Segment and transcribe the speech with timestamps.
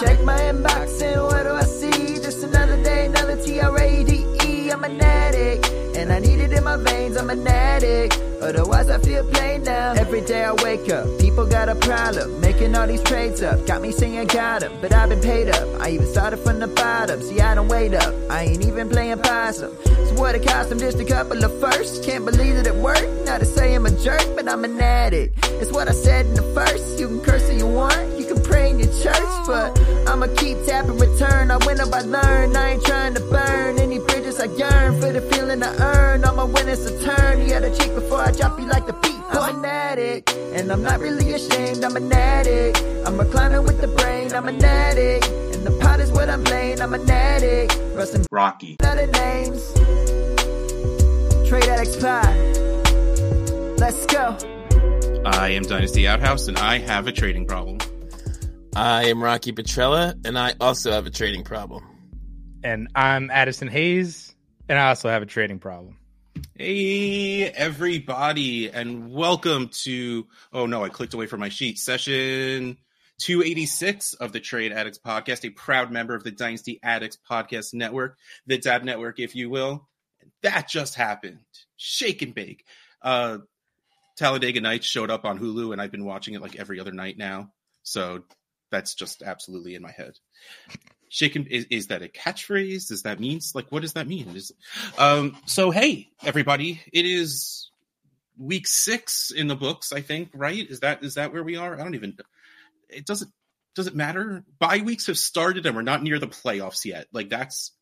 [0.00, 2.14] Check my inbox and what do I see?
[2.16, 4.70] Just another day, another T R A D E.
[4.70, 7.16] I'm an addict, and I need it in my veins.
[7.16, 8.20] I'm an addict.
[8.42, 9.92] Otherwise, I feel plain now.
[9.92, 12.40] Every day I wake up, people got a problem.
[12.40, 15.48] Making all these trades up, got me saying singing got 'em, but I've been paid
[15.48, 15.66] up.
[15.80, 18.12] I even started from the bottom, see, I don't wait up.
[18.28, 19.70] I ain't even playing possum.
[19.84, 22.04] So, what it cost them just a couple of firsts.
[22.04, 23.08] Can't believe that it worked.
[23.26, 25.38] Not to say I'm a jerk, but I'm an addict.
[25.60, 26.98] It's what I said in the first.
[26.98, 28.13] You can curse if you want,
[28.44, 31.50] you can pray in church, but I'ma keep tapping return.
[31.50, 32.56] I win up, I learn.
[32.56, 36.24] I ain't trying to burn any bridges I yearn for the feeling I earn.
[36.24, 37.40] All my winnings a turn.
[37.40, 39.14] You had a cheek before I drop you like the beat.
[39.30, 41.84] I'm an addict, and I'm not really ashamed.
[41.84, 42.82] I'm an addict.
[43.06, 44.32] I'm reclining with the brain.
[44.32, 46.80] I'm an addict, and the pot is what I'm playing.
[46.80, 47.78] I'm an addict.
[47.94, 48.76] Rustin' Rocky.
[48.82, 49.72] other names.
[51.48, 52.34] Trade Addicts Pod.
[53.78, 54.36] Let's go.
[55.26, 57.78] I am Dynasty Outhouse, and I have a trading problem.
[58.76, 61.84] I am Rocky Petrella, and I also have a trading problem.
[62.64, 64.34] And I'm Addison Hayes,
[64.68, 65.96] and I also have a trading problem.
[66.56, 70.26] Hey, everybody, and welcome to.
[70.52, 71.78] Oh no, I clicked away from my sheet.
[71.78, 72.76] Session
[73.20, 78.18] 286 of the Trade Addicts Podcast, a proud member of the Dynasty Addicts Podcast Network,
[78.48, 79.88] the Dab Network, if you will.
[80.42, 81.38] That just happened.
[81.76, 82.64] Shake and bake.
[83.00, 83.38] Uh,
[84.16, 87.16] Talladega Nights showed up on Hulu, and I've been watching it like every other night
[87.16, 87.52] now.
[87.84, 88.24] So
[88.70, 90.12] that's just absolutely in my head.
[91.08, 92.88] Shaken is, is that a catchphrase?
[92.88, 94.34] Does that mean like what does that mean?
[94.34, 94.52] Is,
[94.98, 97.70] um, so hey, everybody, it is
[98.36, 100.68] week six in the books, I think, right?
[100.68, 101.78] Is that is that where we are?
[101.78, 102.16] I don't even
[102.88, 103.30] it doesn't
[103.74, 104.44] does it matter?
[104.58, 107.06] Bye weeks have started and we're not near the playoffs yet.
[107.12, 107.72] Like that's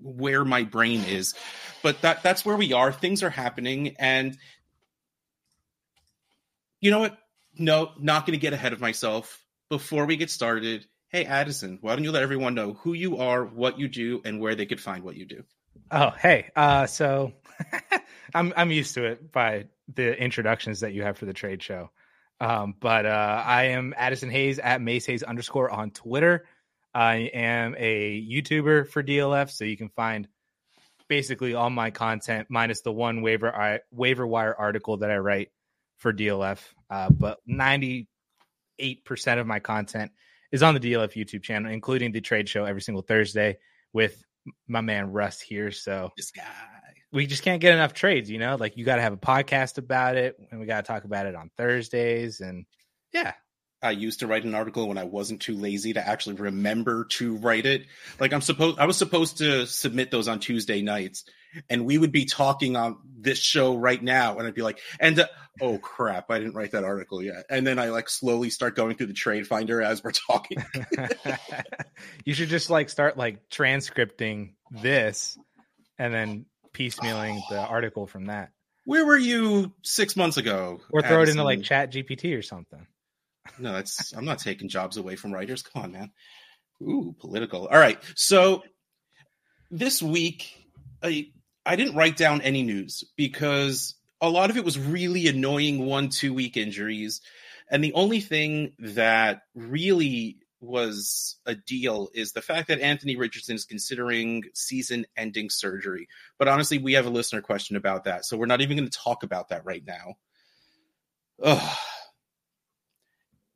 [0.00, 1.34] where my brain is.
[1.82, 2.92] But that that's where we are.
[2.92, 4.36] Things are happening and
[6.80, 7.18] you know what?
[7.56, 9.43] No, not going to get ahead of myself.
[9.70, 13.44] Before we get started, hey Addison, why don't you let everyone know who you are,
[13.44, 15.44] what you do, and where they could find what you do?
[15.90, 16.50] Oh, hey.
[16.54, 17.32] Uh, so
[18.34, 21.90] I'm I'm used to it by the introductions that you have for the trade show.
[22.40, 26.46] Um, but uh, I am Addison Hayes at Mace Hayes underscore on Twitter.
[26.94, 30.28] I am a YouTuber for DLF, so you can find
[31.08, 35.50] basically all my content minus the one waiver I, waiver wire article that I write
[35.98, 36.60] for DLF.
[36.90, 37.38] Uh, but
[38.80, 40.12] 98% of my content
[40.52, 43.58] is on the DLF YouTube channel, including the trade show every single Thursday
[43.92, 44.22] with
[44.68, 45.70] my man Russ here.
[45.70, 46.42] So This guy.
[47.12, 48.56] we just can't get enough trades, you know?
[48.56, 51.26] Like you got to have a podcast about it and we got to talk about
[51.26, 52.40] it on Thursdays.
[52.40, 52.66] And
[53.12, 53.34] yeah,
[53.82, 57.36] I used to write an article when I wasn't too lazy to actually remember to
[57.36, 57.86] write it.
[58.18, 61.24] Like I'm supposed I was supposed to submit those on Tuesday nights
[61.68, 65.18] and we would be talking on this show right now and I'd be like and
[65.18, 65.26] uh,
[65.60, 67.44] oh crap, I didn't write that article yet.
[67.48, 70.58] And then I like slowly start going through the trade finder as we're talking.
[72.24, 75.38] you should just like start like transcripting this
[75.98, 78.50] and then piecemealing the article from that
[78.84, 80.80] Where were you 6 months ago?
[80.90, 81.44] or throw it into Addison?
[81.44, 82.86] like chat GPT or something.
[83.58, 85.62] No, that's I'm not taking jobs away from writers.
[85.62, 86.10] Come on, man.
[86.82, 87.66] Ooh, political.
[87.68, 87.98] All right.
[88.16, 88.62] So
[89.70, 90.56] this week,
[91.02, 91.28] I
[91.66, 96.08] I didn't write down any news because a lot of it was really annoying one
[96.08, 97.20] two week injuries,
[97.70, 103.54] and the only thing that really was a deal is the fact that Anthony Richardson
[103.54, 106.08] is considering season ending surgery.
[106.38, 108.98] But honestly, we have a listener question about that, so we're not even going to
[108.98, 110.14] talk about that right now.
[111.42, 111.76] Ugh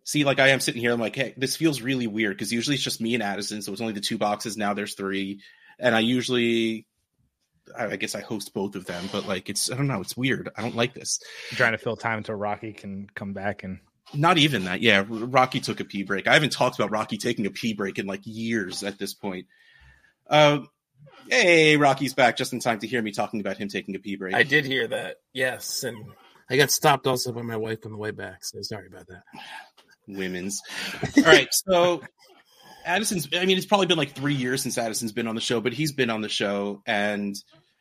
[0.09, 2.77] see, like I am sitting here, I'm like, hey, this feels really weird because usually
[2.77, 4.57] it's just me and Addison, so it's only the two boxes.
[4.57, 5.43] Now there's three,
[5.79, 6.87] and I usually,
[7.77, 10.17] I I guess I host both of them, but like it's, I don't know, it's
[10.17, 10.51] weird.
[10.57, 11.21] I don't like this.
[11.51, 13.81] trying to fill time until Rocky can come back and
[14.15, 14.81] Not even that.
[14.81, 16.27] Yeah, Rocky took a pee break.
[16.27, 19.47] I haven't talked about Rocky taking a pee break in like years at this point.
[20.29, 20.61] Uh,
[21.29, 24.17] hey, Rocky's back just in time to hear me talking about him taking a pee
[24.17, 24.35] break.
[24.35, 25.97] I did hear that, yes, and
[26.49, 28.45] I got stopped also by my wife on the way back.
[28.45, 29.23] So sorry about that.
[30.07, 30.63] women's.
[31.19, 32.03] All right, so
[32.87, 33.29] Addison's.
[33.35, 35.75] I mean, it's probably been like three years since Addison's been on the show, but
[35.75, 37.37] he's been on the show, and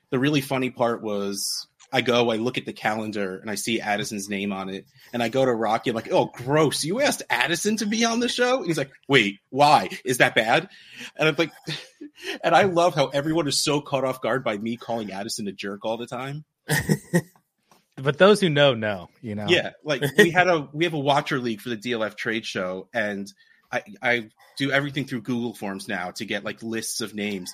[0.09, 1.67] the really funny part was.
[1.89, 4.85] I go, I look at the calendar and I see Addison's name on it.
[5.13, 6.83] And I go to Rocky, I'm like, oh, gross.
[6.83, 8.57] You asked Addison to be on the show?
[8.57, 9.87] And he's like, wait, why?
[10.03, 10.67] Is that bad?
[11.15, 11.53] And I'm like,
[12.43, 15.53] and I love how everyone is so caught off guard by me calling Addison a
[15.53, 16.43] jerk all the time.
[17.95, 19.45] but those who know know, you know.
[19.47, 22.87] Yeah, like we had a we have a watcher league for the DLF trade show,
[22.93, 23.31] and
[23.71, 27.51] I I do everything through Google Forms now to get like lists of names,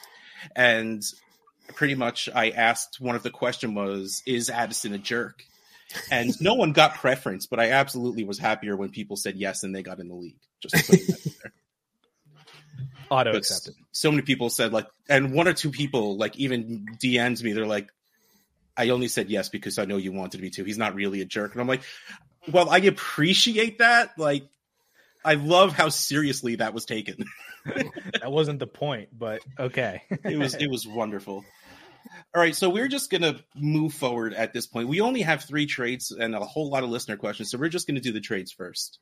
[0.55, 1.01] and
[1.67, 5.43] pretty much I asked one of the question was is Addison a jerk,
[6.11, 9.75] and no one got preference, but I absolutely was happier when people said yes and
[9.75, 10.39] they got in the league.
[10.61, 11.51] Just putting that there.
[13.09, 13.75] Auto accepted.
[13.91, 17.53] so many people said like, and one or two people like even DMs me.
[17.53, 17.89] They're like,
[18.75, 20.63] I only said yes because I know you wanted me to.
[20.63, 21.83] He's not really a jerk, and I'm like,
[22.51, 24.17] well, I appreciate that.
[24.17, 24.47] Like,
[25.25, 27.25] I love how seriously that was taken.
[27.65, 30.03] that wasn't the point, but okay.
[30.09, 31.45] it was it was wonderful.
[32.35, 34.87] All right, so we're just gonna move forward at this point.
[34.87, 37.87] We only have three trades and a whole lot of listener questions, so we're just
[37.87, 38.99] gonna do the trades first.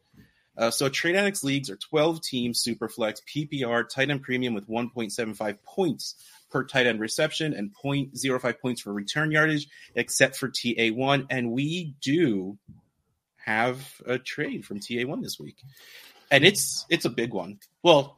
[0.57, 5.57] Uh, so trade addicts leagues are 12 teams, superflex, PPR, tight end premium with 1.75
[5.63, 6.15] points
[6.51, 11.25] per tight end reception and 0.05 points for return yardage, except for TA1.
[11.29, 12.57] And we do
[13.45, 15.57] have a trade from TA1 this week,
[16.29, 17.59] and it's it's a big one.
[17.83, 18.17] Well,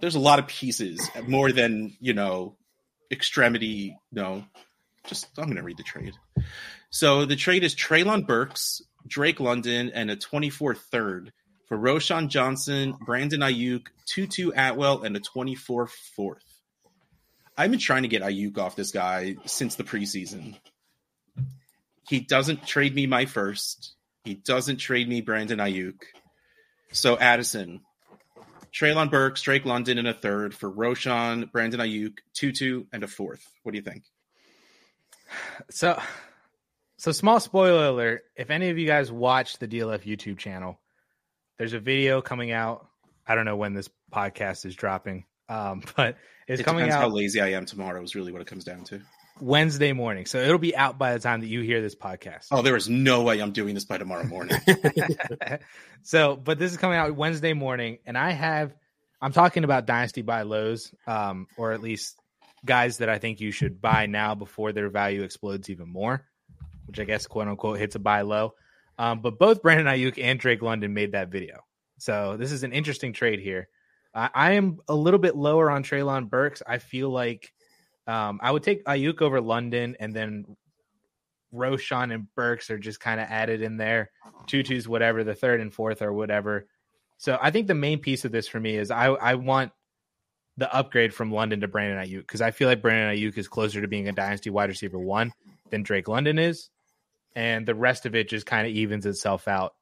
[0.00, 2.56] there's a lot of pieces, more than you know,
[3.10, 3.96] extremity.
[4.12, 4.44] No,
[5.06, 6.14] just I'm going to read the trade.
[6.90, 11.32] So the trade is Treylon Burks, Drake London, and a 24 third
[11.66, 15.86] for Roschon Johnson, Brandon Aiyuk, Tutu Atwell, and a 24
[16.16, 16.42] fourth.
[17.56, 20.56] I've been trying to get Aiyuk off this guy since the preseason.
[22.08, 23.94] He doesn't trade me my first.
[24.24, 26.00] He doesn't trade me Brandon Aiyuk.
[26.92, 27.80] So Addison,
[28.72, 33.46] Treylon Burks, Drake London, and a third for Roschon, Brandon Aiyuk, Tutu, and a fourth.
[33.62, 34.04] What do you think?
[35.70, 36.00] So,
[36.96, 38.24] so small spoiler alert.
[38.36, 40.78] If any of you guys watch the DLF YouTube channel,
[41.58, 42.86] there's a video coming out.
[43.26, 46.16] I don't know when this podcast is dropping, um, but
[46.46, 48.02] it's it coming out how lazy I am tomorrow.
[48.02, 49.00] Is really what it comes down to.
[49.40, 50.26] Wednesday morning.
[50.26, 52.48] So it'll be out by the time that you hear this podcast.
[52.50, 54.58] Oh, there is no way I'm doing this by tomorrow morning.
[56.02, 58.74] so, but this is coming out Wednesday morning, and I have
[59.20, 62.20] I'm talking about Dynasty buy lows, um, or at least
[62.64, 66.24] guys that I think you should buy now before their value explodes even more,
[66.86, 68.54] which I guess quote unquote hits a buy low.
[68.98, 71.60] Um, but both Brandon Aiyuk and Drake London made that video.
[71.98, 73.68] So this is an interesting trade here.
[74.14, 76.62] I, I am a little bit lower on Treylon Burks.
[76.66, 77.52] I feel like
[78.08, 80.56] um, I would take Aiyuk over London, and then
[81.54, 84.10] Roschon and Burks are just kind of added in there.
[84.46, 86.66] Tutu's whatever, the third and fourth or whatever.
[87.18, 89.72] So I think the main piece of this for me is I, I want
[90.56, 93.80] the upgrade from London to Brandon Aiyuk because I feel like Brandon Aiyuk is closer
[93.80, 95.32] to being a dynasty wide receiver one
[95.70, 96.70] than Drake London is,
[97.36, 99.74] and the rest of it just kind of evens itself out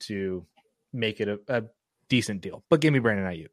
[0.00, 0.46] to
[0.92, 1.64] make it a, a
[2.08, 2.62] decent deal.
[2.68, 3.50] But give me Brandon Aiyuk.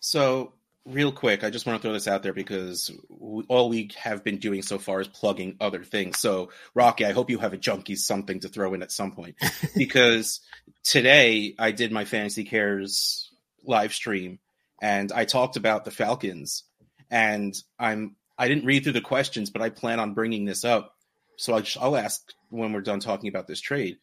[0.00, 0.54] So,
[0.90, 4.24] real quick, I just want to throw this out there because we, all we have
[4.24, 6.18] been doing so far is plugging other things.
[6.18, 9.36] So, Rocky, I hope you have a junkie something to throw in at some point
[9.76, 10.40] because
[10.82, 13.30] today I did my Fantasy Cares
[13.64, 14.38] live stream
[14.80, 16.64] and I talked about the Falcons
[17.10, 20.96] and I'm I didn't read through the questions, but I plan on bringing this up.
[21.36, 23.98] So I'll, I'll ask when we're done talking about this trade.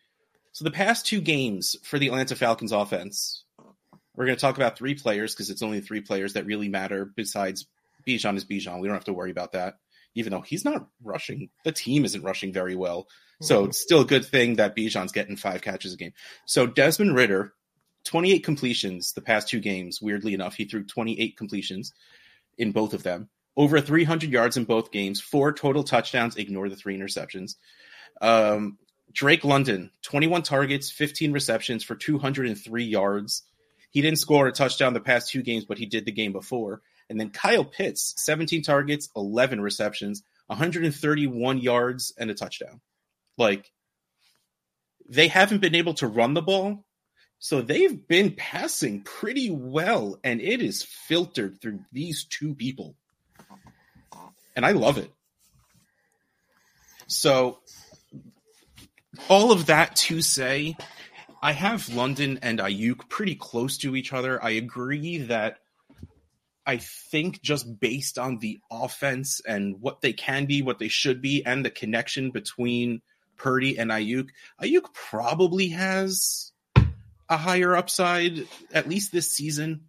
[0.52, 3.44] So the past two games for the Atlanta Falcons offense,
[4.18, 7.06] we're going to talk about three players because it's only three players that really matter
[7.06, 7.68] besides
[8.06, 8.82] Bijan is Bijan.
[8.82, 9.76] We don't have to worry about that,
[10.16, 11.50] even though he's not rushing.
[11.64, 13.08] The team isn't rushing very well.
[13.40, 16.14] So it's still a good thing that Bijan's getting five catches a game.
[16.46, 17.54] So Desmond Ridder,
[18.06, 20.02] 28 completions the past two games.
[20.02, 21.94] Weirdly enough, he threw 28 completions
[22.58, 23.30] in both of them.
[23.56, 26.36] Over 300 yards in both games, four total touchdowns.
[26.38, 27.56] Ignore the three interceptions.
[28.22, 28.80] Um,
[29.12, 33.44] Drake London, 21 targets, 15 receptions for 203 yards.
[33.90, 36.82] He didn't score a touchdown the past two games, but he did the game before.
[37.10, 42.82] And then Kyle Pitts, 17 targets, 11 receptions, 131 yards, and a touchdown.
[43.38, 43.72] Like,
[45.08, 46.84] they haven't been able to run the ball.
[47.40, 52.96] So they've been passing pretty well, and it is filtered through these two people.
[54.56, 55.12] And I love it.
[57.06, 57.60] So,
[59.30, 60.76] all of that to say,
[61.42, 64.44] I have London and Aiyuk pretty close to each other.
[64.44, 65.60] I agree that
[66.66, 71.22] I think just based on the offense and what they can be, what they should
[71.22, 73.02] be, and the connection between
[73.38, 74.30] Purdy and Aiyuk,
[74.62, 76.52] Aiyuk probably has
[77.30, 79.86] a higher upside, at least this season.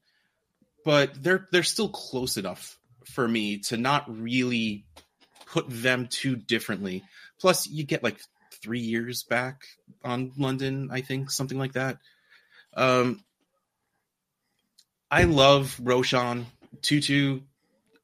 [0.85, 4.85] But they're they're still close enough for me to not really
[5.47, 7.03] put them too differently.
[7.41, 8.21] Plus, you get like
[8.63, 9.63] three years back
[10.05, 11.99] on London, I think, something like that.
[12.75, 13.25] Um,
[15.11, 16.45] I love Roschon.
[16.83, 17.41] Tutu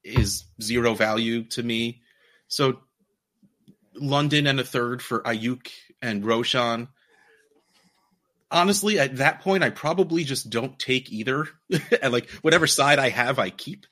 [0.02, 2.02] is zero value to me.
[2.48, 2.80] So
[3.94, 5.68] London and a third for Aiyuk
[6.02, 6.88] and Roschon.
[8.50, 11.48] Honestly, at that point, I probably just don't take either.
[12.02, 13.86] and like whatever side I have, I keep.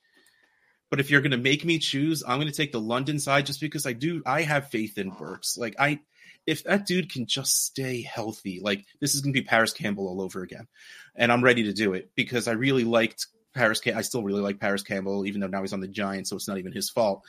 [0.91, 3.47] But if you're going to make me choose, I'm going to take the London side
[3.47, 4.23] just because I do.
[4.27, 5.57] I have faith in Burks.
[5.57, 6.01] Like I,
[6.47, 10.09] if that dude can just stay healthy, like this is going to be Parris Campbell
[10.09, 10.67] all over again,
[11.15, 13.81] and I'm ready to do it because I really liked Parris.
[13.81, 16.37] Cam- I still really like Parris Campbell, even though now he's on the Giants, so
[16.37, 17.23] it's not even his fault.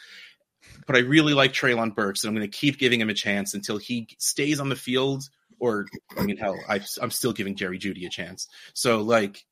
[0.88, 3.54] But I really like Treylon Burks, and I'm going to keep giving him a chance
[3.54, 5.24] until he stays on the field.
[5.60, 5.86] Or,
[6.18, 8.48] I mean, hell, I, I'm still giving Jerry Jeudy a chance.
[8.74, 9.46] So, like,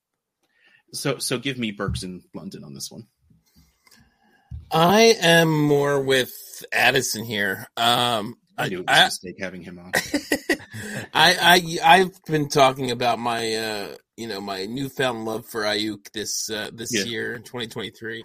[0.93, 3.07] so so give me Burks in London on this one.
[4.71, 6.33] I am more with
[6.71, 7.67] Addison here.
[7.75, 9.91] Um, I knew it was a mistake having him on.
[11.13, 16.11] I, I I've been talking about my uh you know my newfound love for Aiyuk
[16.13, 17.05] this uh, this Yeah.
[17.05, 18.23] year in 2023,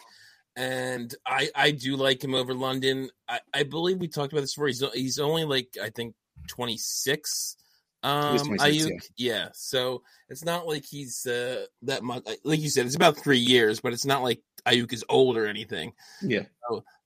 [0.57, 3.11] and I I do like him over London.
[3.29, 4.69] I, I believe we talked about this before.
[4.69, 6.15] He's he's only like I think
[6.49, 7.57] 26.
[8.03, 9.49] Um, 26, Aiyuk, yeah.
[9.55, 12.25] So it's not like he's uh, that much.
[12.45, 15.47] Like you said, it's about three years, but it's not like Aiyuk is old or
[15.47, 15.93] anything.
[16.23, 16.43] yeah,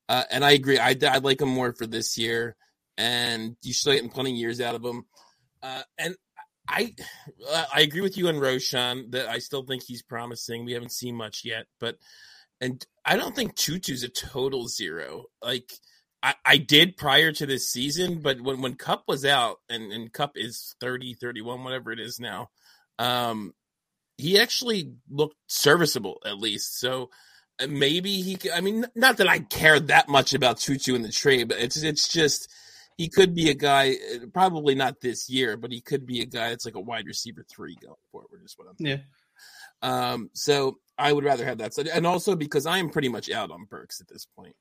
[0.08, 0.78] Uh, and I agree.
[0.78, 2.56] I I like him more for this year,
[3.00, 5.06] and you still getting plenty of years out of him.
[5.62, 6.14] Uh, and
[6.68, 6.94] I
[7.74, 10.64] I agree with you on Roschon that I still think he's promising.
[10.64, 11.96] We haven't seen much yet, but
[12.60, 15.24] and I don't think Tutu's a total zero.
[15.42, 15.72] Like
[16.22, 20.12] I, I did prior to this season, but when when Kupp was out and and
[20.12, 22.50] Kupp is 30, 31, whatever it is now,
[22.98, 23.54] um,
[24.18, 26.78] he actually looked serviceable at least.
[26.78, 27.08] So
[27.58, 31.00] uh, maybe he could, I mean, not that I care that much about Tutu in
[31.00, 32.52] the trade, but it's it's just
[33.00, 36.26] he could be a guy, uh, probably not this year, but he could be a
[36.26, 38.42] guy that's like a wide receiver three going forward.
[38.44, 38.74] Is what I'm.
[38.74, 39.04] thinking.
[39.82, 40.12] yeah.
[40.12, 41.88] Um, so I would rather have that, side.
[41.88, 44.54] and also because I am pretty much out on Burks at this point.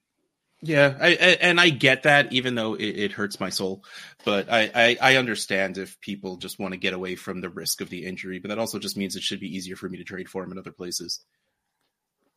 [0.62, 3.84] Yeah, I, I, and I get that, even though it, it hurts my soul.
[4.24, 7.82] But I, I, I understand if people just want to get away from the risk
[7.82, 8.40] of the injury.
[8.40, 10.54] But that also just means it should be easier for me to trade for him
[10.54, 11.26] in other places.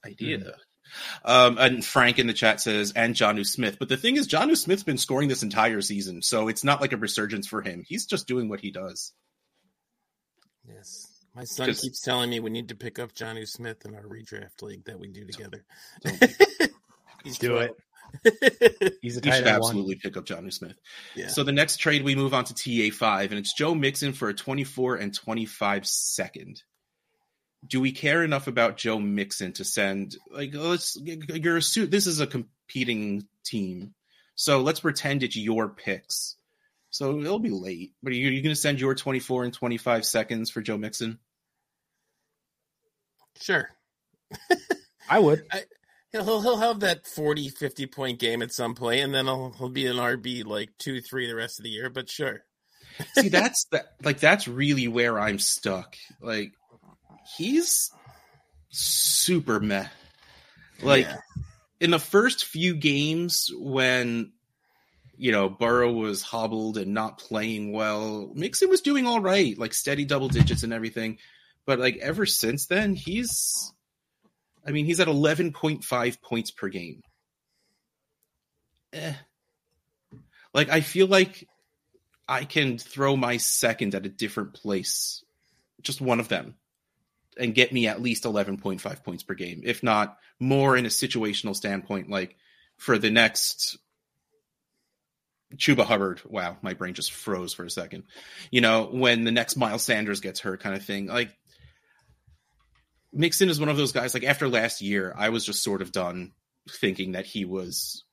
[0.05, 0.57] Idea.
[1.25, 3.79] Um, and Frank in the chat says, and Jonnu Smith.
[3.79, 6.93] But the thing is, Jonnu Smith's been scoring this entire season, so it's not like
[6.93, 7.83] a resurgence for him.
[7.87, 9.13] He's just doing what he does.
[10.69, 11.09] Yes.
[11.35, 14.03] My son Because- keeps telling me we need to pick up Johnny Smith in our
[14.03, 15.65] redraft league that we do together.
[17.25, 17.75] He's Do it.
[18.25, 18.95] it.
[19.03, 19.55] He's a You should end one.
[19.55, 20.75] absolutely pick up Jonnu Smith.
[21.15, 21.29] yeah.
[21.29, 24.35] So the next trade we move on to TA5, and it's Joe Mixon for a
[24.35, 26.63] 24 and 25 second.
[27.67, 32.07] Do we care enough about Joe Mixon to send like let's you're a suit this
[32.07, 33.95] is a competing team.
[34.35, 36.37] So let's pretend it's your picks.
[36.91, 37.93] So it'll be late.
[38.03, 41.19] But are you, you going to send your 24 and 25 seconds for Joe Mixon?
[43.41, 43.71] Sure.
[45.09, 45.45] I would.
[46.13, 49.51] He'll, he'll he'll have that 40, 50 point game at some point, and then he'll,
[49.53, 51.89] he'll be an RB like two, three the rest of the year.
[51.89, 52.45] But sure.
[53.15, 55.97] See, that's that like that's really where I'm stuck.
[56.21, 56.53] Like
[57.37, 57.91] he's
[58.71, 59.89] super meh.
[60.83, 61.19] Like Yeah.
[61.81, 64.33] in the first few games when
[65.17, 69.75] you know Burrow was hobbled and not playing well, Mixon was doing all right, like
[69.75, 71.19] steady double digits and everything.
[71.67, 73.73] But like ever since then, he's
[74.67, 77.03] I mean, he's at 11.5 points per game.
[78.93, 79.15] Eh.
[80.55, 81.49] Like I feel like
[82.29, 85.25] I can throw my second at a different place,
[85.83, 86.55] just one of them,
[87.39, 91.57] and get me at least 11.5 points per game, if not more in a situational
[91.57, 92.37] standpoint, like
[92.77, 93.79] for the next
[95.57, 96.21] Chuba Hubbard.
[96.25, 98.05] Wow, my brain just froze for a second.
[98.51, 101.07] You know, when the next Miles Sanders gets hurt, kind of thing.
[101.07, 101.31] Like,
[103.13, 105.93] Mixon is one of those guys, like after last year, I was just sort of
[105.93, 106.33] done
[106.71, 108.05] thinking that he was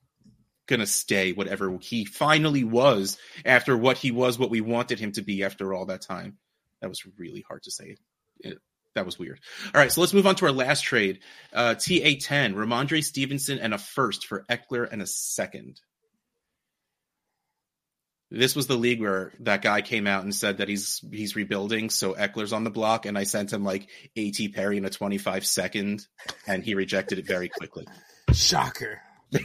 [0.66, 5.12] going to stay whatever he finally was after what he was, what we wanted him
[5.12, 6.36] to be after all that time.
[6.80, 7.96] That was really hard to say.
[8.94, 9.38] That was weird.
[9.72, 11.20] All right, so let's move on to our last trade.
[11.52, 15.80] Uh, TA10, Rhamondre Stevenson and a first for Ekeler and a second.
[18.32, 21.90] This was the league where that guy came out and said that he's he's rebuilding,
[21.90, 25.44] so Ekeler's on the block, and I sent him like AT Perry in a 25
[25.44, 26.06] second,
[26.46, 27.88] and he rejected it very quickly.
[28.32, 29.00] Shocker.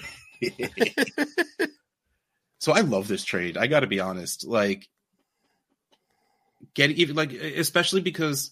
[2.60, 3.58] so I love this trade.
[3.58, 4.46] I got to be honest.
[4.46, 4.88] Like,
[6.76, 8.52] get even like especially because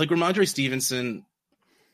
[0.00, 1.26] like Rhamondre Stevenson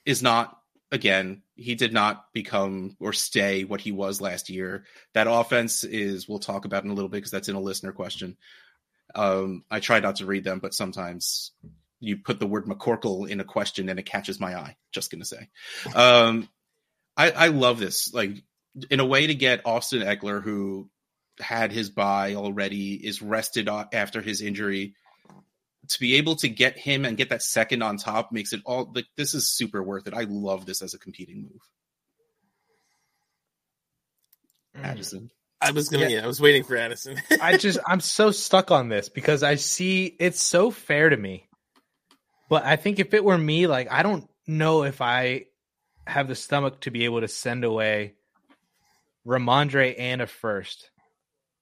[0.05, 0.57] is not
[0.93, 1.43] again.
[1.57, 4.85] He did not become or stay what he was last year.
[5.13, 6.29] That offense is.
[6.29, 8.37] We'll talk about in a little bit because that's in a listener question.
[9.13, 11.51] Um, I try not to read them, but sometimes
[11.99, 14.77] you put the word McCorkle in a question and it catches my eye.
[14.93, 15.49] Just gonna say.
[15.93, 16.49] Um,
[17.17, 18.15] I, I love this.
[18.15, 18.45] Like
[18.89, 20.89] in a way to get Austin Ekeler, who
[21.41, 24.95] had his bye already, is rested after his injury,
[25.89, 28.91] to be able to get him and get that second on top makes it all
[28.95, 30.15] like this is super worth it.
[30.15, 31.61] I love this as a competing move.
[34.77, 34.85] Mm.
[34.85, 35.31] Addison.
[35.61, 36.05] I was gonna.
[36.05, 36.19] Yeah.
[36.19, 37.21] Yeah, I was waiting for Addison.
[37.41, 41.49] I just I'm so stuck on this because I see it's so fair to me.
[42.49, 45.47] But I think if it were me, like I don't know if I
[46.07, 48.15] have the stomach to be able to send away
[49.27, 50.91] Rhamondre and a first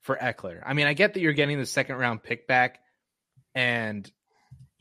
[0.02, 0.62] for Ekeler.
[0.64, 2.81] I mean, I get that you're getting the second round pick back,
[3.54, 4.11] and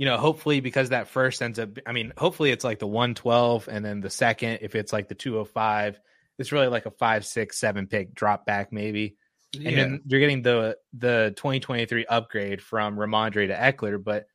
[0.03, 3.69] you know, hopefully because that first ends up, I mean, hopefully it's like the 112,
[3.71, 5.97] and then the second, if it's like the 205,
[6.37, 9.15] it's really like a five, six, seven pick drop back maybe.
[9.53, 9.69] Yeah.
[9.69, 14.25] And then you're getting the the 2023 upgrade from Rhamondre to Ekeler, but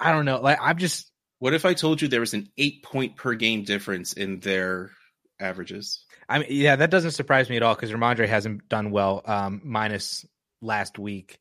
[0.00, 0.40] I don't know.
[0.40, 1.08] Like I'm just
[1.38, 4.90] what if I told you there was an eight point per game difference in their
[5.38, 6.04] averages?
[6.28, 9.60] I mean, yeah, that doesn't surprise me at all because Rhamondre hasn't done well, um,
[9.62, 10.26] minus
[10.60, 11.38] last week.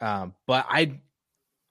[0.00, 1.00] Um, but I,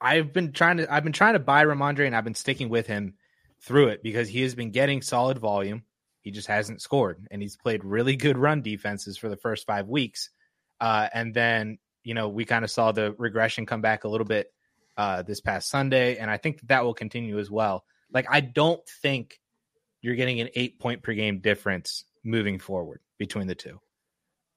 [0.06, 2.86] I've been trying to, I've been trying to buy Rhamondre, and I've been sticking with
[2.86, 3.14] him
[3.60, 5.82] through it because he has been getting solid volume.
[6.20, 9.88] He just hasn't scored, and he's played really good run defenses for the first five
[9.88, 10.30] weeks.
[10.80, 14.26] Uh, and then you know we kind of saw the regression come back a little
[14.26, 14.52] bit
[14.96, 17.84] uh, this past Sunday, and I think that, that will continue as well.
[18.12, 19.40] Like I don't think
[20.02, 23.80] you're getting an eight point per game difference moving forward between the two.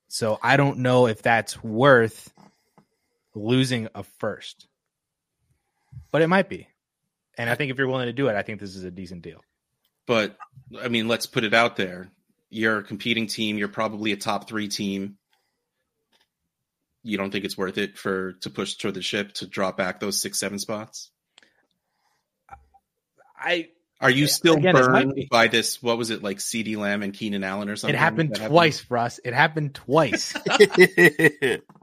[0.09, 2.31] So I don't know if that's worth
[3.33, 4.67] losing a first,
[6.11, 6.67] but it might be.
[7.37, 9.21] And I think if you're willing to do it, I think this is a decent
[9.21, 9.41] deal.
[10.07, 10.37] But
[10.81, 12.09] I mean, let's put it out there.
[12.49, 13.57] You're a competing team.
[13.57, 15.17] You're probably a top three team.
[17.03, 19.99] You don't think it's worth it for to push toward the ship to drop back
[19.99, 21.11] those six, seven spots?
[23.37, 23.69] I
[24.01, 25.83] are you still Again, burned by this?
[25.83, 27.95] What was it like, CeeDee Lamb and Keenan Allen or something?
[27.95, 29.19] It happened twice, twice, Russ.
[29.23, 30.33] It happened twice.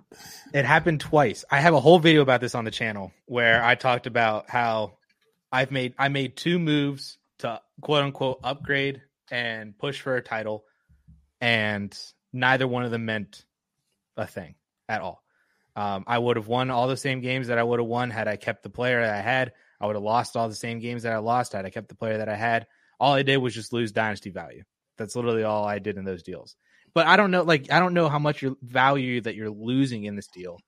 [0.53, 1.45] it happened twice.
[1.51, 4.99] I have a whole video about this on the channel where I talked about how
[5.53, 10.65] I've made I made two moves to quote unquote upgrade and push for a title,
[11.41, 11.97] and
[12.33, 13.45] neither one of them meant
[14.17, 14.55] a thing
[14.89, 15.23] at all.
[15.75, 18.29] Um, I would have won all the same games that I would have won had
[18.29, 19.52] I kept the player that I had.
[19.79, 21.95] I would have lost all the same games that I lost had I kept the
[21.95, 22.67] player that I had.
[22.99, 24.63] All I did was just lose dynasty value.
[24.97, 26.57] That's literally all I did in those deals.
[26.97, 30.04] But I don't know, like I don't know how much your value that you're losing
[30.04, 30.59] in this deal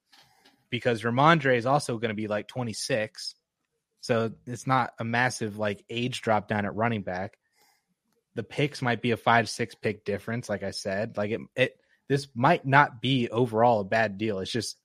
[0.68, 3.34] because Rhamondre is also going to be like 26,
[4.02, 7.38] so it's not a massive like age drop down at running back.
[8.34, 11.16] The picks might be a five six pick difference, like I said.
[11.16, 14.40] Like it, it this might not be overall a bad deal.
[14.40, 14.76] It's just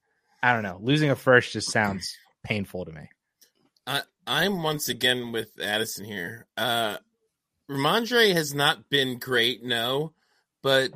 [0.42, 0.80] I don't know.
[0.82, 3.10] Losing a first just sounds painful to me.
[3.86, 6.48] I, I'm once again with Addison here.
[6.56, 7.00] Uh,
[7.70, 10.14] Rhamondre has not been great, no,
[10.62, 10.94] but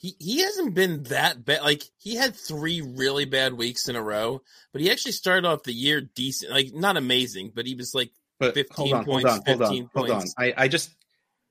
[0.00, 1.60] he he hasn't been that bad.
[1.62, 4.40] Like he had three really bad weeks in a row,
[4.72, 8.10] but he actually started off the year decent, like not amazing, but he was like
[8.38, 10.16] But 15 hold on, points, hold on, hold 15 on, hold on.
[10.16, 10.34] points.
[10.38, 10.90] I, I just,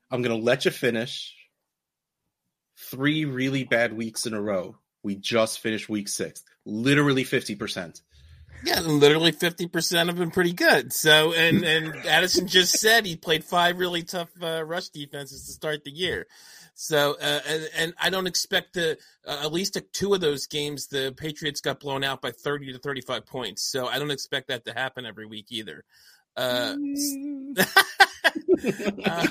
[0.09, 1.35] I'm going to let you finish.
[2.89, 4.77] Three really bad weeks in a row.
[5.03, 6.41] We just finished week six.
[6.65, 8.01] Literally 50%.
[8.63, 10.91] Yeah, literally fifty percent have been pretty good.
[10.91, 15.53] So, and and Addison just said he played five really tough uh, rush defenses to
[15.53, 16.27] start the year.
[16.81, 18.93] So, uh, and, and I don't expect to
[19.27, 22.79] uh, at least two of those games the Patriots got blown out by thirty to
[22.79, 23.63] thirty-five points.
[23.63, 25.83] So I don't expect that to happen every week either.
[26.37, 26.75] Uh,
[29.05, 29.27] uh,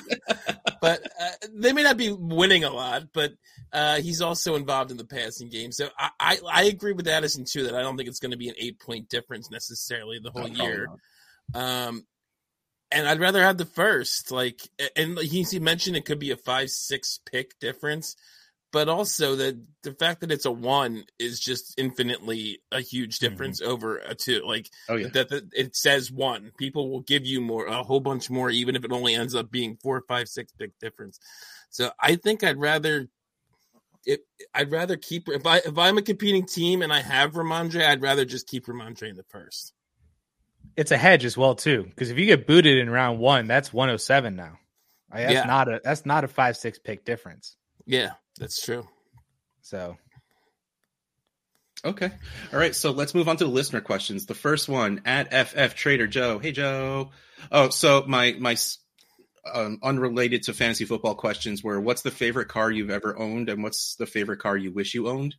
[0.79, 3.31] but uh, they may not be winning a lot, but
[3.73, 5.71] uh, he's also involved in the passing game.
[5.71, 8.37] So I, I, I agree with Addison too that I don't think it's going to
[8.37, 10.87] be an eight point difference necessarily the whole No, year.
[11.55, 12.05] Um,
[12.91, 14.31] and I'd rather have the first.
[14.31, 14.61] Like,
[14.95, 18.15] and he, he mentioned it could be a five six pick difference,
[18.71, 23.31] but also the the fact that it's a one is just infinitely a huge mm-hmm.
[23.31, 24.41] difference over a two.
[24.45, 25.07] Like Oh, yeah.
[25.13, 28.75] that, that it says one, people will give you more, a whole bunch more, even
[28.75, 31.19] if it only ends up being four, five, six pick difference.
[31.69, 33.07] So I think I'd rather.
[34.05, 34.21] It,
[34.55, 38.01] I'd rather keep if I if I'm a competing team and I have Rhamondre, I'd
[38.01, 39.73] rather just keep Rhamondre in the first.
[40.75, 43.73] It's a hedge as well too, because if you get booted in round one, that's
[43.73, 44.57] 107 now.
[45.11, 45.43] Like, that's Yeah.
[45.45, 47.55] not a that's not a five six pick difference.
[47.85, 48.87] Yeah, that's true.
[49.61, 49.97] So
[51.85, 52.11] Okay.
[52.51, 52.75] All right.
[52.75, 54.25] So let's move on to the listener questions.
[54.25, 56.37] The first one at FF Trader Joe.
[56.37, 57.11] Hey, Joe.
[57.51, 58.57] Oh, so my, my,
[59.53, 63.63] um, unrelated to fantasy football questions were what's the favorite car you've ever owned and
[63.63, 65.35] what's the favorite car you wish you owned?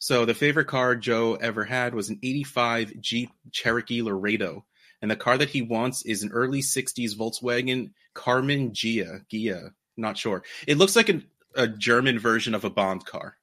[0.00, 4.64] So the favorite car Joe ever had was an 85 Jeep Cherokee Laredo.
[5.02, 9.24] And the car that he wants is an early 60s Volkswagen Karmann Ghia.
[9.30, 9.72] Ghia.
[9.98, 10.42] Not sure.
[10.66, 13.36] It looks like an, a German version of a Bond car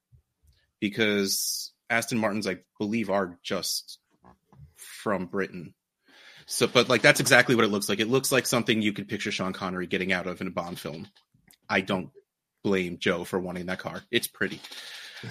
[0.80, 4.00] because Aston Martins, I believe, are just
[4.76, 5.76] from Britain.
[6.48, 8.00] So, but like that's exactly what it looks like.
[8.00, 10.80] It looks like something you could picture Sean Connery getting out of in a Bond
[10.80, 11.08] film.
[11.70, 12.10] I don't
[12.64, 14.02] blame Joe for wanting that car.
[14.10, 14.60] It's pretty.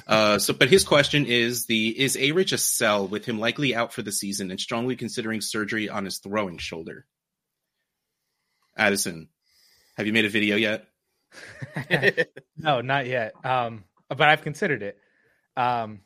[0.06, 3.74] Uh, so, but his question is the is A Rich a sell with him likely
[3.74, 7.06] out for the season and strongly considering surgery on his throwing shoulder?
[8.76, 9.28] Addison,
[9.96, 10.86] have you made a video yet?
[12.56, 13.32] no, not yet.
[13.44, 14.98] Um, but I've considered it.
[15.56, 16.00] Um,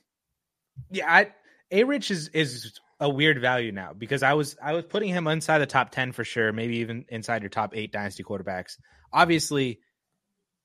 [0.91, 1.33] yeah, I
[1.71, 5.27] A Rich is is a weird value now because I was I was putting him
[5.27, 8.77] inside the top ten for sure, maybe even inside your top eight dynasty quarterbacks.
[9.13, 9.81] Obviously,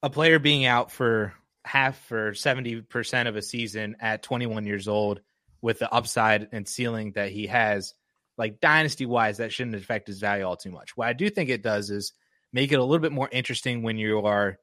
[0.04, 1.34] a player being out for
[1.65, 5.21] half or seventy percent of a season at twenty one years old
[5.62, 7.93] with the upside and ceiling that he has,
[8.38, 10.95] like dynasty wise, that shouldn't affect his value all too much.
[10.95, 12.13] What I do think it does is
[12.54, 14.60] make it a little bit more interesting when you are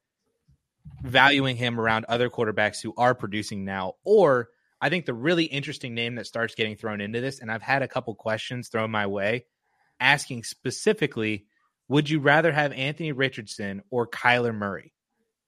[1.03, 3.95] valuing him around other quarterbacks who are producing now.
[4.05, 4.49] Or
[4.81, 7.83] I think the really interesting name that starts getting thrown into this, and I've had
[7.83, 9.45] a couple questions thrown my way
[10.01, 11.47] asking specifically,
[11.89, 14.93] would you rather have Anthony Richardson or Kyler Murray?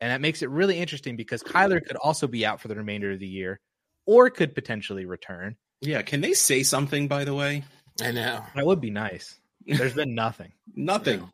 [0.01, 3.13] And that makes it really interesting because Kyler could also be out for the remainder
[3.13, 3.61] of the year
[4.07, 5.57] or could potentially return.
[5.81, 7.65] Yeah, can they say something by the way?
[8.03, 8.45] I know.
[8.55, 9.39] That would be nice.
[9.67, 10.53] There's been nothing.
[10.75, 11.31] Nothing.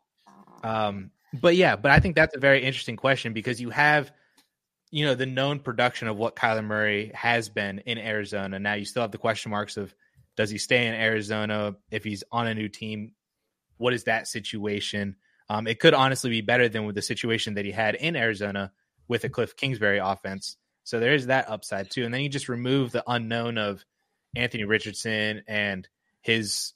[0.63, 4.11] Um, but yeah, but I think that's a very interesting question because you have,
[4.91, 8.59] you know, the known production of what Kyler Murray has been in Arizona.
[8.59, 9.93] Now you still have the question marks of
[10.37, 13.13] does he stay in Arizona if he's on a new team?
[13.77, 15.15] What is that situation?
[15.51, 18.71] Um, it could honestly be better than with the situation that he had in Arizona
[19.09, 20.55] with a Kliff Kingsbury offense.
[20.85, 22.05] So there is that upside too.
[22.05, 23.83] And then you just remove the unknown of
[24.33, 25.89] Anthony Richardson and
[26.21, 26.71] his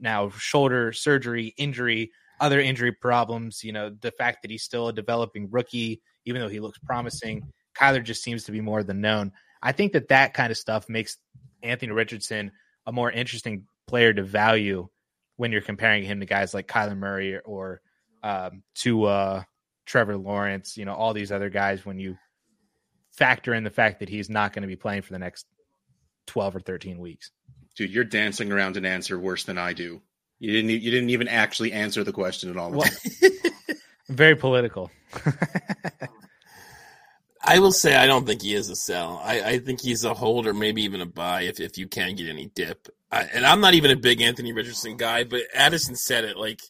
[0.00, 3.62] now shoulder surgery injury other injury problems.
[3.62, 7.52] You know, the fact that he's still a developing rookie, even though he looks promising.
[7.78, 9.32] Kyler just seems to be more than known.
[9.62, 11.18] I think that that kind of stuff makes
[11.62, 12.52] Anthony Richardson
[12.86, 14.88] a more interesting player to value
[15.36, 17.82] when you're comparing him to guys like Kyler Murray or
[18.24, 19.42] um, to uh,
[19.86, 20.76] Trevor Lawrence.
[20.76, 22.16] You know, all these other guys when you
[23.12, 25.46] factor in the fact that he's not going to be playing for the next
[26.26, 27.30] 12 or 13 weeks.
[27.76, 30.00] Dude, you're dancing around an answer worse than I do.
[30.40, 30.70] You didn't.
[30.70, 32.72] You didn't even actually answer the question at all.
[32.72, 32.90] Well,
[34.08, 34.90] very political.
[37.46, 39.20] I will say I don't think he is a sell.
[39.22, 42.14] I, I think he's a hold or maybe even a buy if, if you can
[42.14, 42.88] get any dip.
[43.12, 46.60] I, and I'm not even a big Anthony Richardson guy, but Addison said it like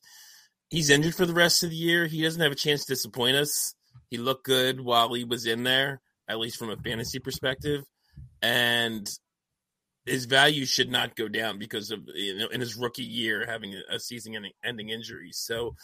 [0.74, 2.06] he's injured for the rest of the year.
[2.06, 3.74] He doesn't have a chance to disappoint us.
[4.10, 7.84] He looked good while he was in there, at least from a fantasy perspective.
[8.42, 9.08] And
[10.04, 13.74] his value should not go down because of you know in his rookie year having
[13.90, 15.30] a, season ending injury.
[15.32, 15.76] So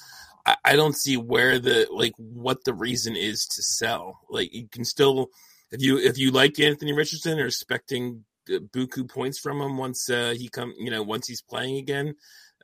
[0.45, 4.21] I, I, don't see where the like what the reason is to sell.
[4.29, 5.29] Like you can still
[5.71, 10.35] if you if you like Anthony Richardson or expecting buku points from him once uh,
[10.37, 12.15] he come you know once he's playing again.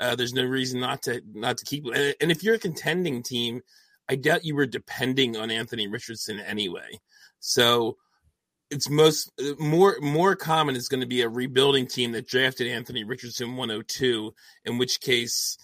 [0.01, 1.87] Uh, there's no reason not to not to keep.
[1.87, 3.63] And if you're a contending team,
[4.09, 7.01] I doubt you were depending on Anthony Richardson anyway.
[7.41, 7.97] So
[8.71, 13.05] it's most more more common is going to be a rebuilding team that drafted Anthony
[13.05, 15.57] Richardson 102, in which case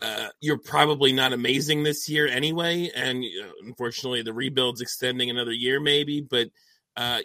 [0.00, 5.52] uh, you're probably not amazing this year anyway, and uh, unfortunately the rebuild's extending another
[5.52, 6.48] year maybe, but
[6.96, 7.20] uh,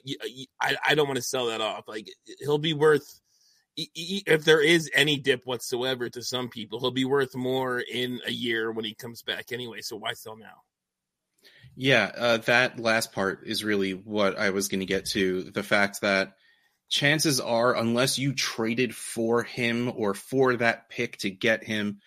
[0.61, 1.87] I, I don't want to sell that off.
[1.87, 2.07] Like
[2.39, 3.21] he'll be worth
[3.75, 8.31] if there is any dip whatsoever to some people, he'll be worth more in a
[8.31, 9.81] year when he comes back anyway.
[9.81, 10.63] So why sell now?
[11.75, 15.43] Yeah, uh, that last part is really what I was going to get to.
[15.43, 16.33] The fact that
[16.89, 21.99] chances are, unless you traded for him or for that pick to get him,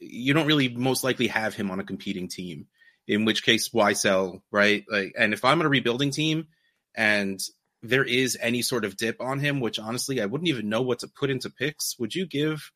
[0.00, 2.66] you don't really most likely have him on a competing team.
[3.06, 4.84] In which case, why sell, right?
[4.90, 6.48] Like, and if I'm on a rebuilding team
[6.94, 7.40] and
[7.82, 11.00] there is any sort of dip on him, which honestly I wouldn't even know what
[11.00, 12.70] to put into picks, would you give?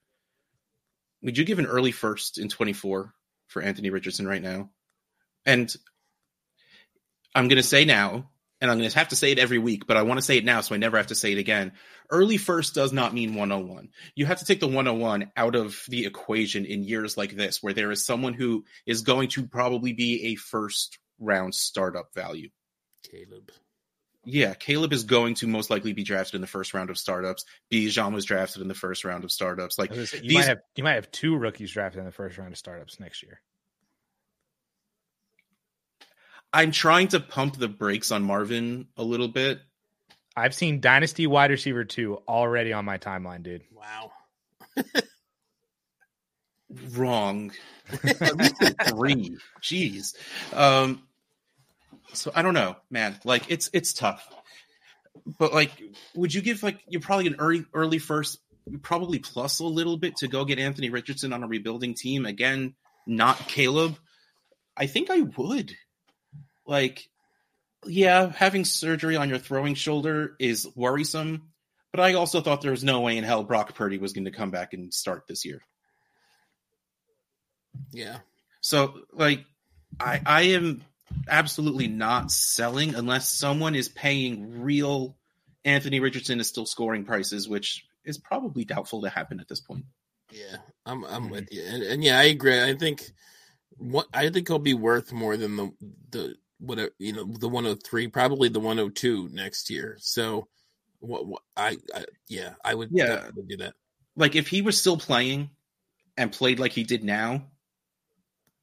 [1.22, 3.12] Would you give an early first in 24
[3.48, 4.70] for Anthony Richardson right now?
[5.44, 5.72] And
[7.34, 9.86] I'm going to say now, and I'm going to have to say it every week,
[9.86, 11.72] but I want to say it now so I never have to say it again.
[12.10, 13.88] Early first does not mean 101.
[14.14, 17.72] You have to take the 101 out of the equation in years like this, where
[17.72, 22.50] there is someone who is going to probably be a first round startup value.
[23.10, 23.50] Caleb.
[24.24, 27.44] Yeah, Caleb is going to most likely be drafted in the first round of startups.
[27.72, 29.78] Bijan was drafted in the first round of startups.
[29.78, 32.52] Like you these, might have you might have two rookies drafted in the first round
[32.52, 33.40] of startups next year.
[36.52, 39.61] I'm trying to pump the brakes on Marvin a little bit.
[40.37, 43.62] I've seen Dynasty wide receiver two already on my timeline, dude.
[43.72, 44.12] Wow.
[46.92, 47.52] Wrong.
[47.88, 49.37] three.
[49.61, 50.14] Jeez.
[50.54, 51.02] Um,
[52.12, 53.18] so I don't know, man.
[53.25, 54.27] Like it's it's tough.
[55.38, 55.70] But like,
[56.14, 58.40] would you give like you're probably an early early first,
[58.83, 62.75] probably plus a little bit to go get Anthony Richardson on a rebuilding team again?
[63.07, 63.98] Not Caleb.
[64.77, 65.75] I think I would
[66.66, 67.09] like
[67.87, 71.51] yeah, having surgery on your throwing shoulder is worrisome,
[71.90, 74.31] but I also thought there was no way in hell Brock Purdy was going to
[74.31, 75.61] come back and start this year.
[77.90, 78.18] Yeah.
[78.61, 79.44] So like
[79.98, 80.85] I I am
[81.29, 85.16] absolutely not selling unless someone is paying real
[85.64, 89.85] Anthony Richardson is still scoring prices, which is probably doubtful to happen at this point.
[90.33, 92.61] Yeah, I'm I'm with you, and, and yeah, I agree.
[92.62, 93.03] I think
[93.77, 95.72] what I think he'll be worth more than the
[96.11, 99.96] the whatever you know the 103, probably the 102 next year.
[100.01, 100.48] So
[101.01, 103.29] what, what I, I yeah, I would Yeah.
[103.48, 103.75] do that.
[104.16, 105.51] Like if he was still playing
[106.16, 107.44] and played like he did now,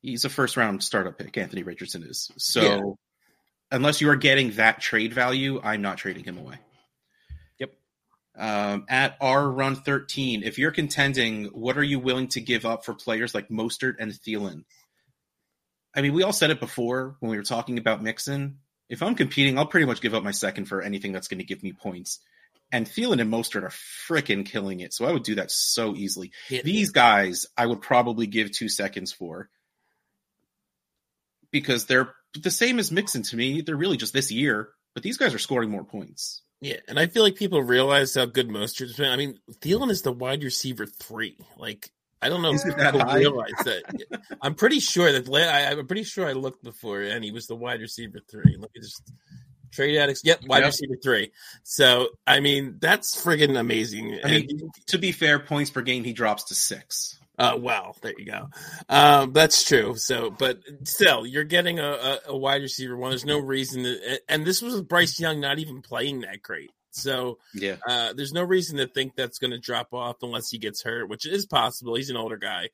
[0.02, 1.38] he's a first round startup pick.
[1.38, 2.62] Anthony Richardson is so.
[2.62, 2.82] Yeah.
[3.72, 6.56] Unless you are getting that trade value, I'm not trading him away.
[7.60, 7.72] Yep.
[8.36, 12.84] Um, at R run 13, if you're contending, what are you willing to give up
[12.84, 14.64] for players like Mostert and Thielen?
[15.96, 18.58] I mean, we all said it before when we were talking about Mixon.
[18.90, 21.46] If I'm competing, I'll pretty much give up my second for anything that's going to
[21.46, 22.20] give me points.
[22.72, 26.32] And Thielen and Mostert are freaking killing it, so I would do that so easily.
[26.50, 26.62] Yeah.
[26.64, 29.50] These guys, I would probably give two seconds for
[31.52, 33.62] because they're the same as Mixon to me.
[33.62, 36.42] They're really just this year, but these guys are scoring more points.
[36.62, 39.10] Yeah, and I feel like people realize how good Mostert's been.
[39.10, 41.38] I mean, Thielen is the wide receiver three.
[41.58, 41.90] Like,
[42.22, 43.18] I don't know Is if people high?
[43.20, 43.84] realize that.
[44.42, 47.56] I'm pretty sure that I, I'm pretty sure I looked before, and he was the
[47.56, 48.58] wide receiver three.
[48.60, 49.02] Let me just
[49.72, 50.22] trade addicts.
[50.26, 50.66] Yep, wide Yep.
[50.68, 51.32] receiver three.
[51.64, 54.20] So, I mean, that's friggin' amazing.
[54.24, 57.19] I mean, to be fair, points per game he drops to six.
[57.40, 58.50] Uh, well, there you go.
[58.90, 59.96] Um, that's true.
[59.96, 63.12] So, but still, you're getting a, a, a wide receiver one.
[63.12, 66.72] There's no reason to, and this was Bryce Young not even playing that great.
[66.92, 70.58] So, Yeah, uh, there's no reason to think that's going to drop off unless he
[70.58, 71.96] gets hurt, which is possible.
[71.96, 72.70] He's an older guy,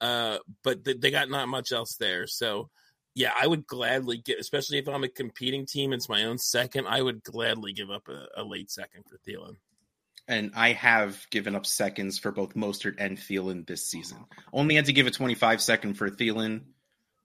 [0.00, 2.26] uh, but th- they got not much else there.
[2.26, 2.70] So,
[3.14, 5.92] yeah, I would gladly get, especially if I'm a competing team.
[5.92, 6.86] It's my own second.
[6.88, 9.56] I would gladly give up a, a late second for Thielen.
[10.28, 14.18] And I have given up seconds for both Mostert and Thielen this season.
[14.20, 16.62] Oh, Only had to give a 25 second for Thielen,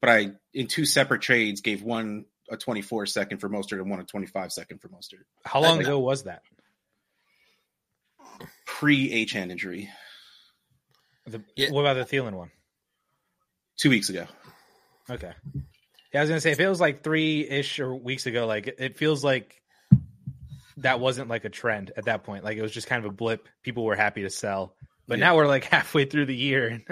[0.01, 3.99] but I in two separate trades gave one a 24 second for Mostert and one
[3.99, 5.23] a 25 second for Mostert.
[5.45, 6.41] How long ago was that?
[8.65, 9.89] Pre H hand injury
[11.25, 11.71] The, Yeah.
[11.71, 12.51] What about the Thielen one?
[13.77, 14.27] two weeks ago.
[15.09, 15.31] Okay.
[16.13, 18.67] Yeah, I was gonna say if it was like three ish or weeks ago, like
[18.67, 19.61] it feels like
[20.77, 22.43] that wasn't like a trend at that point.
[22.43, 23.47] Like it was just kind of a blip.
[23.63, 24.75] People were happy to sell,
[25.07, 25.25] but Yeah.
[25.25, 26.83] now we're like halfway through the year, and,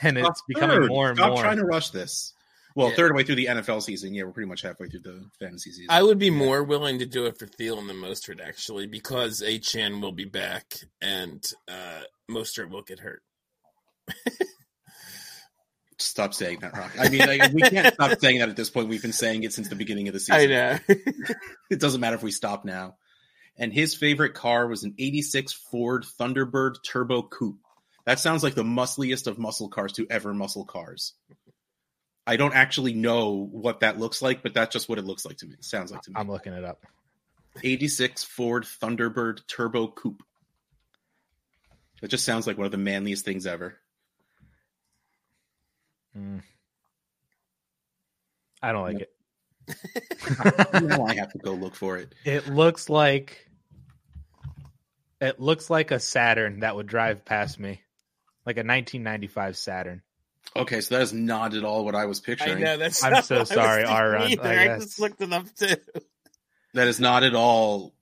[0.00, 0.88] and it's A becoming third.
[0.88, 1.42] more and Stop more.
[1.42, 2.32] trying to rush this.
[2.74, 2.96] Well, Yeah.
[2.96, 4.12] third way through the NFL season.
[4.12, 5.86] Yeah, we're pretty much halfway through the fantasy season.
[5.88, 10.02] I would be more willing to do it for Thielen than Mostert, actually, because Achane
[10.02, 13.22] will be back and uh, Mostert will get hurt.
[15.98, 16.92] Stop saying that, Rock.
[16.98, 18.88] I mean, like, we can't stop saying that at this point.
[18.88, 20.34] We've been saying it since the beginning of the season.
[20.34, 20.78] I know.
[21.70, 22.96] It doesn't matter if we stop now.
[23.58, 27.58] And his favorite car was an 86 Ford Thunderbird Turbo Coupe.
[28.04, 31.14] That sounds like the muscliest of muscle cars to ever muscle cars.
[32.26, 35.38] I don't actually know what that looks like, but that's just what it looks like
[35.38, 35.54] to me.
[35.54, 36.16] It sounds like to me.
[36.16, 36.84] I'm looking it up.
[37.64, 40.22] 86 Ford Thunderbird Turbo Coupe.
[42.02, 43.78] That just sounds like one of the manliest things ever.
[46.16, 46.42] Mm.
[48.62, 49.08] I don't like Yep.
[49.68, 50.82] it.
[50.84, 52.14] now I have to go look for it.
[52.24, 53.48] It looks like
[55.20, 57.80] it looks like a Saturn that would drive past me,
[58.44, 60.02] like a 1995 Saturn.
[60.54, 62.62] Okay, so that is not at all what I was I picturing.
[62.62, 62.76] know.
[62.76, 64.68] That's I'm not so what I was sorry, thinking Aaron.
[64.68, 65.74] I I, just looked it up too.
[66.74, 67.94] That is not at all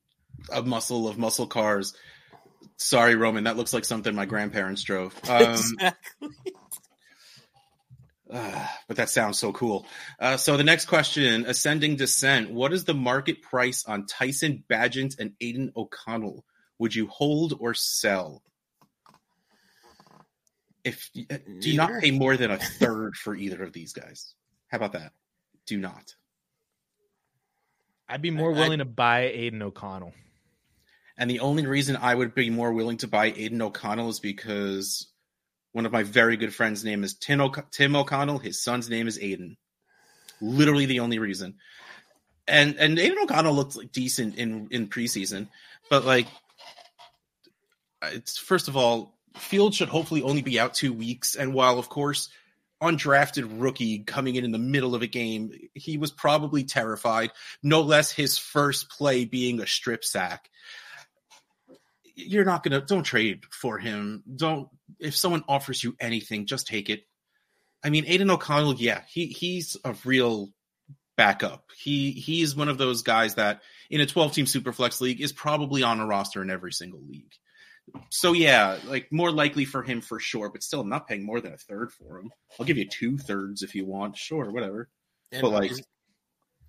[0.52, 1.94] a muscle of muscle cars.
[2.76, 3.44] Sorry, Roman.
[3.44, 5.18] That looks like something my grandparents drove.
[5.28, 6.28] Um, exactly.
[8.34, 9.86] uh, but that sounds so cool.
[10.18, 12.50] Uh, so the next question: Ascending Descent.
[12.50, 16.44] What is the market price on Tyson Bagent and Aidan O'Connell?
[16.78, 18.42] Would you hold or sell?
[20.82, 24.34] If uh, do not pay more than a third for either of these guys.
[24.68, 25.12] How about that?
[25.66, 26.14] Do not.
[28.08, 30.12] I'd be more I- willing to buy Aidan O'Connell.
[31.16, 35.06] And the only reason I would be more willing to buy Aidan O'Connell is because
[35.74, 38.38] one of my very good friends' name is Tim, O'C- Tim O'Connell.
[38.38, 39.56] His son's name is Aiden.
[40.40, 41.56] Literally the only reason.
[42.46, 45.48] And and Aidan O'Connell looked like decent in in preseason,
[45.90, 46.28] but like,
[48.02, 51.34] it's first of all, Field should hopefully only be out two weeks.
[51.34, 52.28] And while of course
[52.80, 57.32] undrafted rookie coming in in the middle of a game, he was probably terrified.
[57.64, 60.50] No less his first play being a strip sack
[62.14, 64.22] you're not gonna don't trade for him.
[64.36, 67.04] Don't if someone offers you anything, just take it.
[67.82, 70.50] I mean, Aidan O'Connell, yeah, he he's a real
[71.16, 71.66] backup.
[71.76, 75.32] He he is one of those guys that in a 12 team superflex league is
[75.32, 77.32] probably on a roster in every single league.
[78.10, 81.40] So yeah, like more likely for him for sure, but still I'm not paying more
[81.40, 82.30] than a third for him.
[82.58, 84.88] I'll give you two thirds if you want, sure, whatever.
[85.30, 85.82] And But, like- is,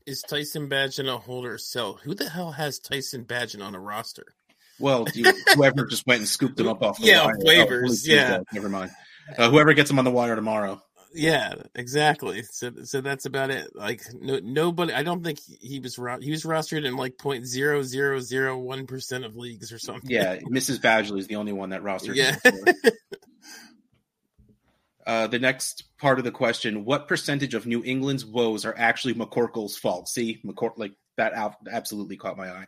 [0.05, 1.93] Is Tyson Bagent a holder sell?
[2.03, 4.35] Who the hell has Tyson Bagent on a roster?
[4.79, 7.35] Well, you, whoever just went and scooped them up off the Yeah, wire.
[7.45, 8.39] waivers, Oh, yeah.
[8.51, 8.91] never mind.
[9.37, 10.81] Uh, whoever gets them on the wire tomorrow.
[11.17, 12.43] Yeah, exactly.
[12.43, 13.73] So, so that's about it.
[13.73, 14.91] Like, no, nobody.
[14.93, 18.57] I don't think he was ro- he was rostered in like point zero zero zero
[18.57, 20.09] one percent of leagues or something.
[20.11, 20.79] Yeah, Mrs.
[20.81, 22.15] Badgley is the only one that rostered.
[22.15, 22.35] Yeah.
[25.07, 29.13] Uh, the next part of the question: What percentage of New England's woes are actually
[29.13, 30.09] McCorkle's fault?
[30.09, 31.33] See, McCor- like that
[31.71, 32.65] absolutely caught my eye.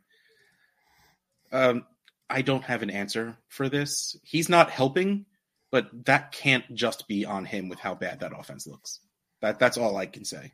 [1.51, 1.85] Um,
[2.29, 4.17] I don't have an answer for this.
[4.23, 5.25] He's not helping,
[5.71, 8.99] but that can't just be on him with how bad that offense looks.
[9.41, 10.51] That that's all I can say.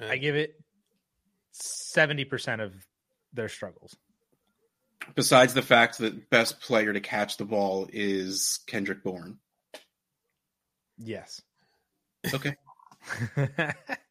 [0.00, 0.54] I give it
[1.52, 2.74] seventy percent of
[3.32, 3.96] their struggles.
[5.14, 9.38] Besides the fact that best player to catch the ball is Kendrick Bourne.
[10.98, 11.42] Yes.
[12.32, 12.56] Okay.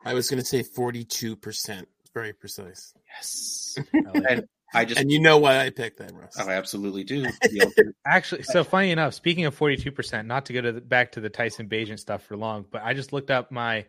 [0.06, 1.88] I was going to say forty two percent.
[2.14, 2.94] Very precise.
[3.08, 3.78] Yes.
[3.92, 4.50] And it.
[4.74, 6.36] I just And you know why I picked that, Russ?
[6.40, 7.26] Oh, I absolutely do.
[8.06, 11.22] Actually, so funny enough, speaking of forty-two percent, not to go to the, back to
[11.22, 13.86] the Tyson Bagent stuff for long, but I just looked up my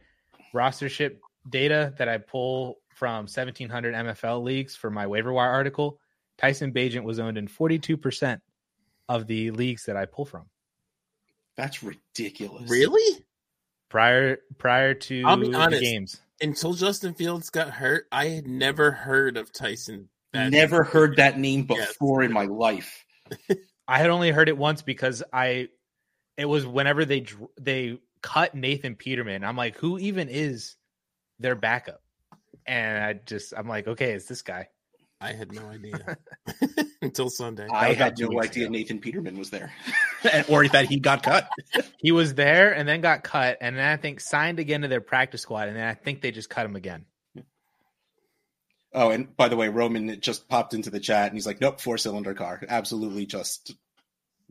[0.55, 1.17] rostership
[1.49, 5.99] data that I pull from seventeen hundred MFL leagues for my waiver wire article.
[6.39, 8.43] Tyson Bagent was owned in forty-two percent
[9.09, 10.47] of the leagues that I pull from
[11.57, 12.71] That's ridiculous.
[12.71, 13.25] Really?
[13.91, 15.83] prior prior to I'll be the honest.
[15.83, 16.21] games.
[16.41, 20.09] Until Justin Fields got hurt, I had never heard of Tyson.
[20.35, 20.51] Bagent.
[20.51, 21.89] Never heard that name Yes.
[21.89, 23.05] before in my life.
[23.89, 25.69] I had only heard it once because I
[26.37, 29.45] it was whenever they dr- they cut Nathan Peterman.
[29.45, 30.77] I'm like, who even is
[31.39, 32.01] their backup?
[32.67, 34.69] And I just I'm like, okay, it's this guy.
[35.21, 36.19] I had no idea
[37.03, 37.67] until Sunday.
[37.73, 38.73] I was had no idea ago.
[38.73, 39.73] Nathan Peterman was there,
[40.31, 41.49] And- or that he got cut.
[41.99, 45.01] He was there and then got cut, and then I think signed again to their
[45.01, 47.07] practice squad, and then I think they just cut him again.
[48.95, 51.81] Oh, and by the way, Roman just popped into the chat and he's like, "Nope,
[51.81, 53.75] four cylinder car." Absolutely, just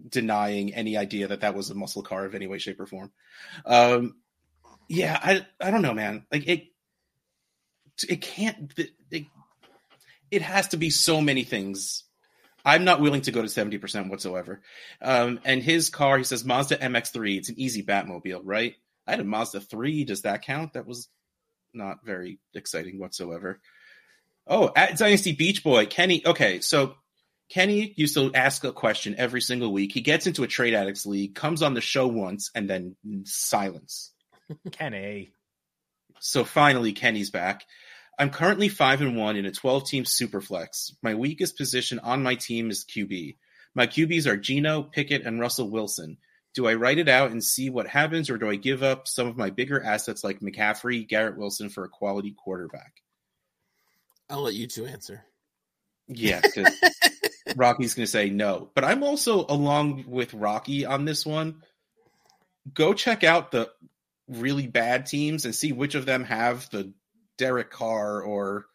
[0.10, 3.12] denying any idea that that was a muscle car of any way, shape, or form.
[3.66, 4.16] Um,
[4.90, 6.26] yeah, I I don't know, man.
[6.32, 6.66] Like it,
[8.08, 8.74] it can't.
[9.10, 9.26] It,
[10.30, 12.04] it has to be so many things.
[12.66, 14.62] I'm not willing to go to seventy percent whatsoever.
[15.02, 17.38] Um, and his car, he says Mazda MX-3.
[17.38, 18.76] It's an easy Batmobile, right?
[19.08, 20.06] I had a Mazda 3.
[20.06, 20.74] Does that count?
[20.74, 21.10] That was
[21.74, 23.60] not very exciting whatsoever.
[24.48, 26.26] Oh, at Dynasty Beach Boy, Kenny.
[26.26, 26.96] Okay, so
[27.50, 29.92] Kenny used to ask a question every single week.
[29.94, 34.12] He gets into a trade addicts league, comes on the show once, and then silence.
[34.72, 35.34] Kenny,
[36.20, 37.64] So finally, Kenny's back.
[38.20, 40.92] I'm currently five and one in a 12 team superflex.
[41.02, 43.38] My weakest position on my team is QB.
[43.76, 46.18] My QBs are Geno, Pickett, and Russell Wilson.
[46.54, 49.28] Do I write it out and see what happens, or do I give up some
[49.28, 53.03] of my bigger assets like McCaffrey, Garrett Wilson for a quality quarterback?
[54.34, 55.24] I'll let you two answer.
[56.08, 56.66] Yeah, 'cause
[57.56, 58.72] Rocky's going to say no.
[58.74, 61.62] But I'm also along with Rocky on this one.
[62.74, 63.70] Go check out the
[64.28, 66.94] really bad teams and see which of them have the
[67.38, 68.66] Derek Carr or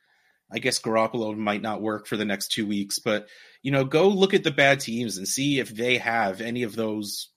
[0.51, 3.01] I guess Garoppolo might not work for the next two weeks.
[3.01, 3.29] But,
[3.61, 6.77] you know, go look at the bad teams and see if they have any of
[6.77, 7.31] those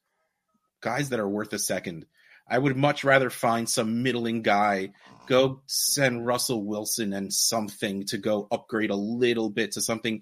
[0.79, 2.05] guys that are worth a second.
[2.51, 4.91] I would much rather find some middling guy
[5.27, 10.21] go send Russell Wilson and something to go upgrade a little bit to something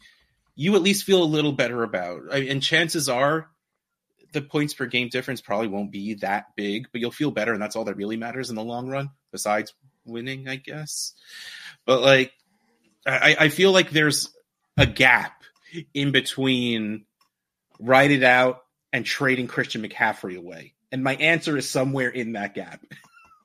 [0.55, 2.21] you at least feel a little better about.
[2.31, 3.49] I- And chances are
[4.33, 7.53] the points per game difference probably won't be that big, but you'll feel better.
[7.53, 9.73] And that's all that really matters in the long run, besides
[10.05, 11.13] winning, I guess.
[11.85, 12.33] But like,
[13.07, 14.29] I, I feel like there's
[14.77, 15.43] a gap
[15.93, 17.05] in between
[17.79, 20.73] write it out and trading Christian McCaffrey away.
[20.91, 22.81] And my answer is somewhere in that gap.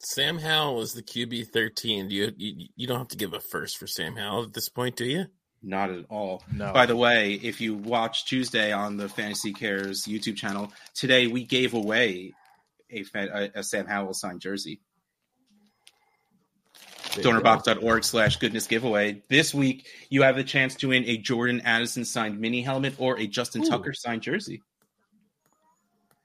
[0.00, 2.08] Sam Howell is the QB thirteen.
[2.08, 4.68] Do you, you you don't have to give a first for Sam Howell at this
[4.68, 5.26] point, do you?
[5.62, 6.42] Not at all.
[6.52, 6.72] no.
[6.74, 11.42] By the way, if you watch Tuesday on the Fantasy Cares YouTube channel, today we
[11.44, 12.34] gave away
[12.90, 14.80] a, fa- a, a Sam Howell signed jersey.
[17.14, 17.40] There you go.
[17.40, 19.22] Donorbox.org slash goodness giveaway.
[19.30, 23.18] This week, you have the chance to win a Jordan Addison signed mini helmet or
[23.18, 23.70] a Justin Ooh.
[23.70, 24.62] Tucker signed jersey.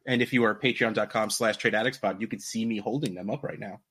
[0.07, 3.29] And if you are patreon.com slash trade addicts pod, you could see me holding them
[3.29, 3.81] up right now.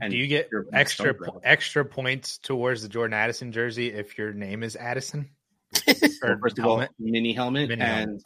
[0.00, 4.32] And Do you get extra po- extra points towards the Jordan Addison jersey if your
[4.32, 5.30] name is Addison?
[6.22, 6.90] Well, first of all, helmet?
[7.00, 8.22] mini helmet, Mini and helmet.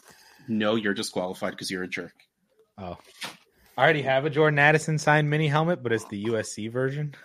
[0.48, 2.12] no, you're disqualified because you're a jerk.
[2.76, 2.98] Oh,
[3.78, 7.14] I already have a Jordan Addison signed mini helmet, but it's the USC version.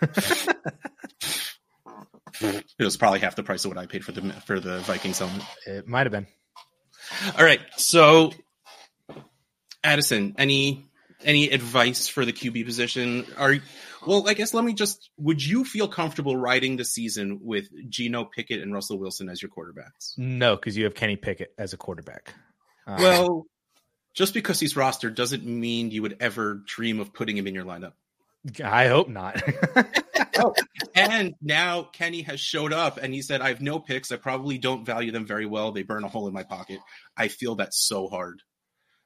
[2.40, 5.18] It was probably half the price of what I paid for the for the Vikings
[5.18, 5.42] helmet.
[5.66, 6.26] it might have been.
[7.38, 8.32] All right, so
[9.84, 10.84] Addison, any
[11.24, 13.26] any advice for the QB position?
[13.36, 13.56] Are
[14.06, 15.10] well, I guess let me just.
[15.18, 19.50] Would you feel comfortable riding the season with Geno Pickett and Russell Wilson as your
[19.50, 20.16] quarterbacks?
[20.16, 22.34] No, because you have Kenny Pickett as a quarterback.
[22.86, 23.46] Um, Well,
[24.14, 27.64] just because he's rostered doesn't mean you would ever dream of putting him in your
[27.64, 27.92] lineup.
[28.62, 29.40] I hope not.
[30.94, 34.12] And now Kenny has showed up and he said, I have no picks.
[34.12, 35.72] I probably don't value them very well.
[35.72, 36.80] They burn a hole in my pocket.
[37.16, 38.42] I feel that so hard.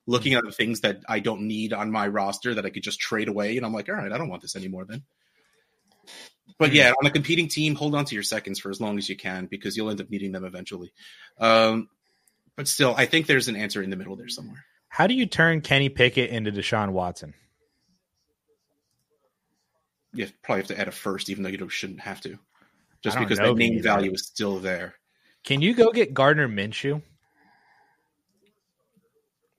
[0.06, 3.00] Looking at the things that I don't need on my roster that I could just
[3.00, 3.56] trade away.
[3.56, 5.02] And I'm like, all right, I don't want this anymore then.
[6.58, 9.08] But yeah, on a competing team, hold on to your seconds for as long as
[9.08, 10.92] you can because you'll end up needing them eventually.
[11.38, 11.88] Um,
[12.56, 14.64] but still, I think there's an answer in the middle there somewhere.
[14.88, 17.34] How do you turn Kenny Pickett into Deshaun Watson?
[20.14, 22.38] You probably have to add a first, even though you don't, shouldn't have to.
[23.02, 23.82] Just because the name that.
[23.82, 24.94] value is still there.
[25.44, 27.02] Can you go get Gardner Minshew?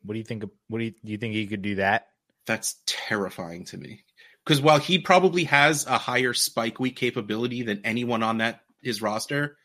[0.08, 0.44] What do you think?
[0.70, 2.08] What do you, do you think he could do that?
[2.48, 4.04] that's terrifying to me.
[4.44, 9.02] Because while he probably has a higher spike week capability than anyone on that his
[9.02, 9.58] roster,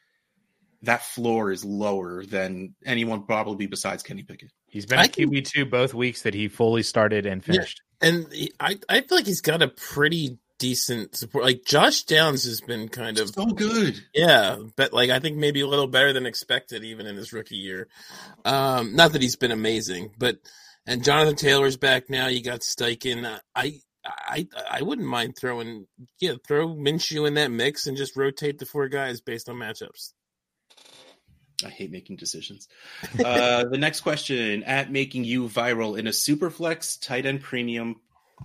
[0.82, 4.50] that floor is lower than anyone probably besides Kenny Pickett.
[4.66, 7.80] He's been I a can- QB two both weeks that he fully started and finished.
[8.00, 8.26] And
[8.58, 11.42] I, I feel like he's got a pretty decent support.
[11.44, 14.00] Like Josh Downs has been kind of So good.
[14.14, 17.56] Yeah, but like I think maybe a little better than expected even in his rookie
[17.56, 17.88] year.
[18.44, 20.38] Um, not that he's been amazing, but
[20.86, 22.28] and Jonathan Taylor's back now.
[22.28, 23.40] You got Steichen.
[23.56, 25.88] I I I wouldn't mind throwing
[26.20, 30.12] yeah throw Minshew in that mix and just rotate the four guys based on matchups.
[31.64, 32.68] I hate making decisions.
[33.24, 37.96] Uh, the next question at making you viral in a superflex tight end premium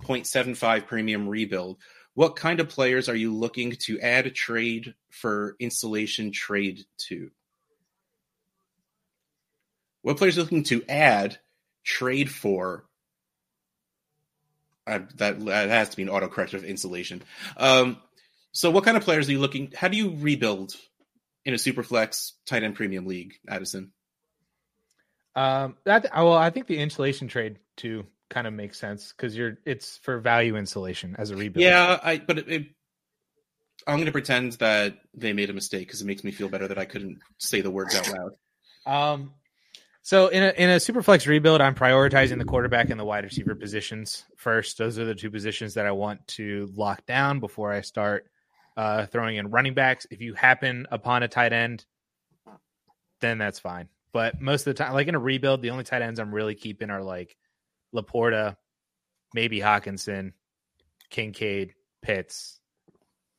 [0.04, 1.78] 0.75 premium rebuild.
[2.18, 7.30] What kind of players are you looking to add trade for installation trade to?
[10.02, 11.38] What players are you looking to add
[11.84, 12.86] trade for?
[14.84, 17.22] Uh, that, that has to be an autocorrector of installation.
[17.56, 17.98] Um,
[18.50, 19.72] so, what kind of players are you looking?
[19.76, 20.74] How do you rebuild
[21.44, 23.92] in a super flex tight end premium league, Addison?
[25.36, 29.58] Um, that well, I think the insulation trade too kind of makes sense because you're
[29.64, 31.62] it's for value insulation as a rebuild.
[31.62, 32.66] Yeah, I but it, it,
[33.86, 36.68] I'm going to pretend that they made a mistake because it makes me feel better
[36.68, 38.32] that I couldn't say the words out loud.
[38.86, 39.32] Um,
[40.02, 43.24] so in a in a super flex rebuild, I'm prioritizing the quarterback and the wide
[43.24, 44.78] receiver positions first.
[44.78, 48.26] Those are the two positions that I want to lock down before I start
[48.76, 50.06] uh, throwing in running backs.
[50.10, 51.84] If you happen upon a tight end,
[53.20, 53.88] then that's fine.
[54.12, 56.54] But most of the time, like in a rebuild, the only tight ends I'm really
[56.54, 57.36] keeping are like
[57.94, 58.56] LaPorta,
[59.34, 60.32] maybe Hockenson,
[61.10, 62.60] Kincaid, Pitts.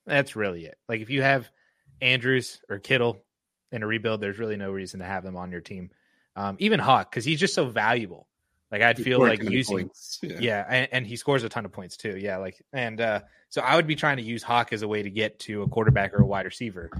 [0.05, 0.77] That's really it.
[0.87, 1.49] Like if you have
[2.01, 3.23] Andrews or Kittle
[3.71, 5.91] in a rebuild, there's really no reason to have them on your team.
[6.35, 8.27] Um, even Hawk, because he's just so valuable.
[8.71, 9.89] Like I'd feel like using.
[10.21, 10.37] Yeah.
[10.39, 12.17] yeah, and, and he scores a ton of points too.
[12.17, 15.01] Yeah, like and uh, so I would be trying to use Hawk as a way
[15.01, 16.91] to get to a quarterback or a wide receiver.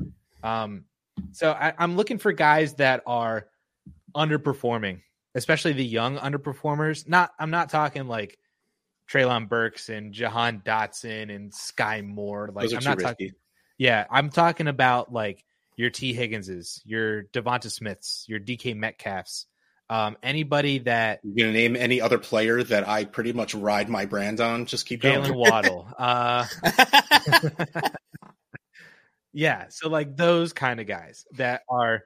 [0.43, 0.85] Um,
[1.31, 3.47] so I, I'm looking for guys that are
[4.15, 5.01] underperforming,
[5.35, 7.07] especially the young underperformers.
[7.07, 8.37] Not I'm not talking like
[9.11, 12.49] Treylon Burks and Jahan Dotson and Sky Moore.
[12.53, 13.31] Like Those are I'm not talking.
[13.77, 15.43] Yeah, I'm talking about like
[15.75, 19.45] your Tee Higginses, your DeVonta Smiths, your DK Metcalfs,
[19.89, 24.05] um, anybody that You gonna name any other player that I pretty much ride my
[24.05, 24.65] brand on?
[24.67, 25.23] Just keep going.
[25.23, 25.87] Jalen Waddle.
[25.99, 26.45] Uh,
[29.33, 32.03] yeah, so like those kind of guys that are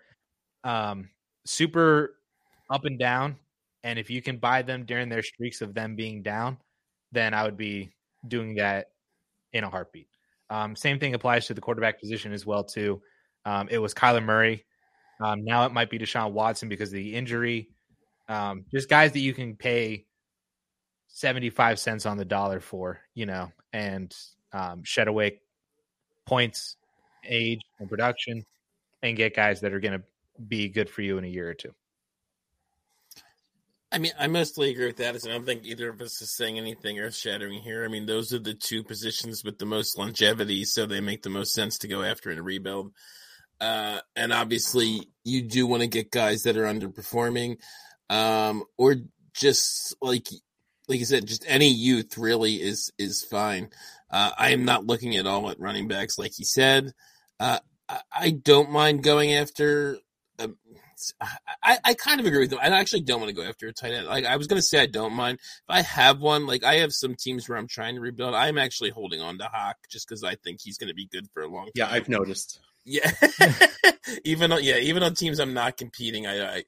[0.64, 1.10] um,
[1.46, 2.16] super
[2.70, 3.36] up and down,
[3.84, 6.58] and if you can buy them during their streaks of them being down,
[7.12, 7.94] then I would be
[8.28, 8.92] doing that
[9.52, 10.08] in a heartbeat.
[10.50, 13.02] Um, same thing applies to the quarterback position as well too.
[13.46, 14.66] Um, it was Kyler Murray.
[15.22, 17.70] Um, now it might be Deshaun Watson because of the injury.
[18.28, 20.06] Um, just guys that you can pay
[21.08, 24.16] 75 cents on the dollar for, you know, and
[24.54, 25.42] um, shed away
[26.26, 26.78] points,
[27.26, 28.44] age, and production,
[29.02, 30.04] and get guys that are going to
[30.48, 31.74] be good for you in a year or two.
[33.94, 35.16] I mean, I mostly agree with that.
[35.16, 37.86] I don't think either of us is saying anything earth shattering here.
[37.86, 41.30] I mean, those are the two positions with the most longevity, so they make the
[41.30, 42.92] most sense to go after in a rebuild.
[43.62, 47.58] Uh, and obviously, you do want to get guys that are underperforming,
[48.10, 48.96] um, or
[49.36, 50.28] just like
[50.88, 53.70] like you said, just any youth really is is fine.
[54.10, 56.94] Uh, I am not looking at all at running backs, like you said.
[57.40, 60.00] Uh, I, I don't mind going after.
[61.64, 62.60] I, I kind of agree with them.
[62.62, 64.08] I actually don't want to go after a tight end.
[64.08, 66.46] Like I was going to say, I don't mind if I have one.
[66.46, 68.36] Like I have some teams where I'm trying to rebuild.
[68.36, 71.28] I'm actually holding on to Hawk just because I think he's going to be good
[71.34, 71.72] for a long time.
[71.76, 72.60] Yeah, I've noticed.
[72.86, 73.10] Yeah,
[74.26, 76.64] even on yeah, even on teams I'm not competing, I, I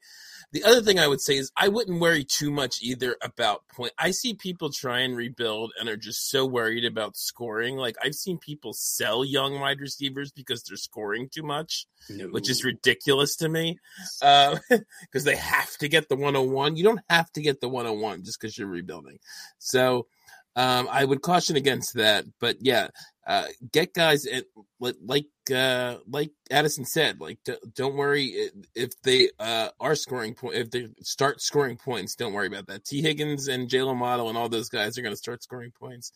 [0.52, 3.92] The other thing I would say is I wouldn't worry too much either about point.
[3.98, 7.76] I see people try and rebuild and are just so worried about scoring.
[7.76, 12.28] Like I've seen people sell young wide receivers because they're scoring too much, No.
[12.28, 13.78] which is ridiculous to me.
[14.20, 14.80] Because uh,
[15.24, 16.76] they have to get the 101.
[16.76, 19.18] You don't have to get the 101 just because you're rebuilding.
[19.58, 20.06] So
[20.54, 22.24] um, I would caution against that.
[22.40, 22.88] But yeah,
[23.26, 24.44] uh, get guys and
[24.80, 27.38] like uh, like Addison said, like
[27.74, 32.14] don't worry if they uh, are scoring point if they start scoring points.
[32.14, 32.84] Don't worry about that.
[32.84, 36.12] Tee Higgins and Jalen Waddle and all those guys are going to start scoring points.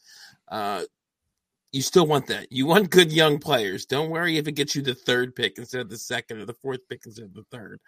[0.48, 0.82] Uh,
[1.72, 2.50] you still want that.
[2.50, 3.86] You want good young players.
[3.86, 6.54] Don't worry if it gets you the third pick instead of the second or the
[6.54, 7.80] fourth pick instead of the third.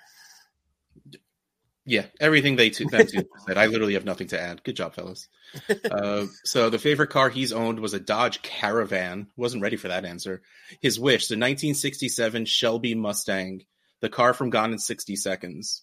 [1.85, 3.59] Yeah, everything they two, them two said.
[3.59, 4.63] I literally have nothing to add.
[4.63, 5.29] Good job, fellas.
[5.91, 9.27] Uh, so the favorite car he's owned was a Dodge Caravan.
[9.37, 10.41] Wasn't ready for that answer.
[10.81, 13.63] His wish: the 1967 Shelby Mustang,
[14.01, 15.83] the car from Gone in 60 Seconds.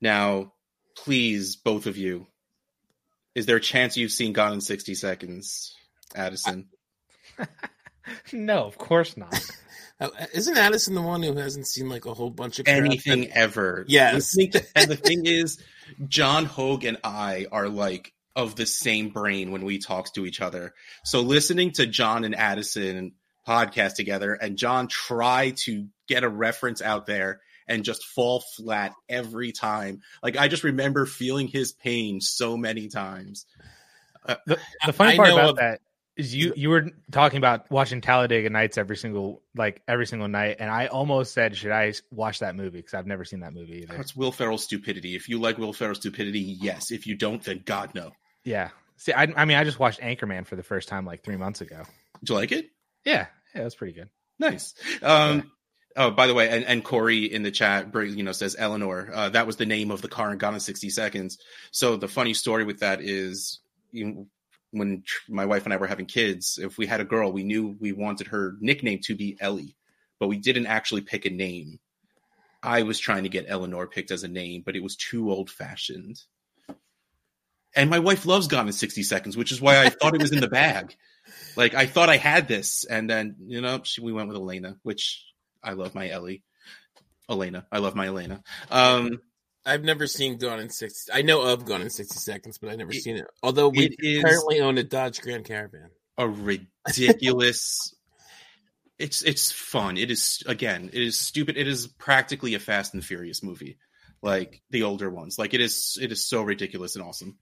[0.00, 0.52] Now,
[0.96, 2.28] please, both of you,
[3.34, 5.74] is there a chance you've seen Gone in 60 Seconds,
[6.14, 6.68] Addison?
[8.32, 9.44] no, of course not.
[10.04, 13.84] Uh, isn't Addison the one who hasn't seen like a whole bunch of anything ever?
[13.88, 14.36] Yes.
[14.36, 15.58] and the thing is,
[16.08, 20.40] John Hogue and I are like of the same brain when we talk to each
[20.40, 20.74] other.
[21.04, 23.12] So listening to John and Addison
[23.46, 28.92] podcast together, and John try to get a reference out there and just fall flat
[29.08, 30.00] every time.
[30.22, 33.46] Like I just remember feeling his pain so many times.
[34.26, 35.80] Uh, the, the funny part about of, that
[36.16, 40.56] is you you were talking about watching Talladega Nights every single like every single night,
[40.60, 43.82] and I almost said, should I watch that movie because I've never seen that movie
[43.82, 43.96] either.
[44.00, 45.16] It's Will Ferrell's stupidity.
[45.16, 46.90] If you like Will Ferrell's stupidity, yes.
[46.90, 48.12] If you don't, then God no.
[48.44, 48.70] Yeah.
[48.96, 51.60] See, I, I mean, I just watched Anchorman for the first time like three months
[51.60, 51.82] ago.
[52.20, 52.66] Did you like it?
[53.04, 54.08] Yeah, yeah, was pretty good.
[54.38, 54.74] Nice.
[55.02, 55.42] Um, yeah.
[55.96, 59.10] Oh, by the way, and, and Corey in the chat, you know, says Eleanor.
[59.12, 61.38] Uh, that was the name of the car in Gone in 60 Seconds.
[61.70, 63.60] So the funny story with that is,
[63.92, 64.26] you know,
[64.74, 67.76] when my wife and I were having kids, if we had a girl, we knew
[67.80, 69.76] we wanted her nickname to be Ellie,
[70.18, 71.78] but we didn't actually pick a name.
[72.62, 75.50] I was trying to get Eleanor picked as a name, but it was too old
[75.50, 76.20] fashioned.
[77.76, 80.32] And my wife loves Gone in 60 Seconds, which is why I thought it was
[80.32, 80.96] in the bag.
[81.56, 84.76] Like I thought I had this, and then you know she, we went with Elena,
[84.82, 85.24] which
[85.62, 86.42] I love my Ellie.
[87.30, 88.42] Elena, I love my Elena.
[88.70, 89.20] Um,
[89.66, 91.12] I've never seen Gone in 60.
[91.12, 93.26] I know of Gone in 60 Seconds, but I've never it, seen it.
[93.42, 95.90] Although we currently own a Dodge Grand Caravan.
[96.18, 97.94] A ridiculous.
[98.98, 99.96] it's it's fun.
[99.96, 100.90] It is again.
[100.92, 101.56] It is stupid.
[101.56, 103.78] It is practically a Fast and Furious movie,
[104.22, 105.38] like the older ones.
[105.38, 105.98] Like it is.
[106.00, 107.38] It is so ridiculous and awesome.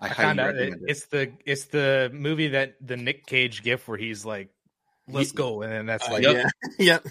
[0.00, 3.86] I, I found out it, it's the it's the movie that the Nick Cage gif
[3.88, 4.50] where he's like,
[5.08, 6.48] "Let's go," and then that's uh, like, yeah,
[6.78, 7.06] yep.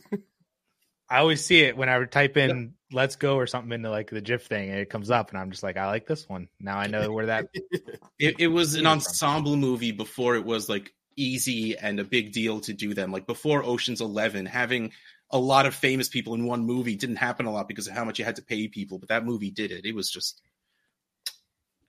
[1.09, 2.73] I always see it when I type in.
[2.91, 5.51] "Let's go" or something into like the GIF thing, and it comes up, and I'm
[5.51, 6.47] just like, I like this one.
[6.59, 7.47] Now I know where that.
[8.19, 12.59] it, it was an ensemble movie before it was like easy and a big deal
[12.61, 13.11] to do them.
[13.11, 14.91] Like before Ocean's Eleven, having
[15.29, 18.05] a lot of famous people in one movie didn't happen a lot because of how
[18.05, 19.85] much you had to pay people, but that movie did it.
[19.85, 20.41] It was just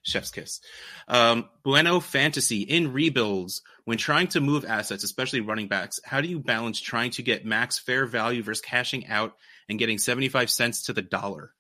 [0.05, 0.61] chef's kiss.
[1.09, 5.98] Um, bueno fantasy in rebuilds when trying to move assets, especially running backs.
[6.05, 9.34] How do you balance trying to get max fair value versus cashing out
[9.68, 11.52] and getting 75 cents to the dollar?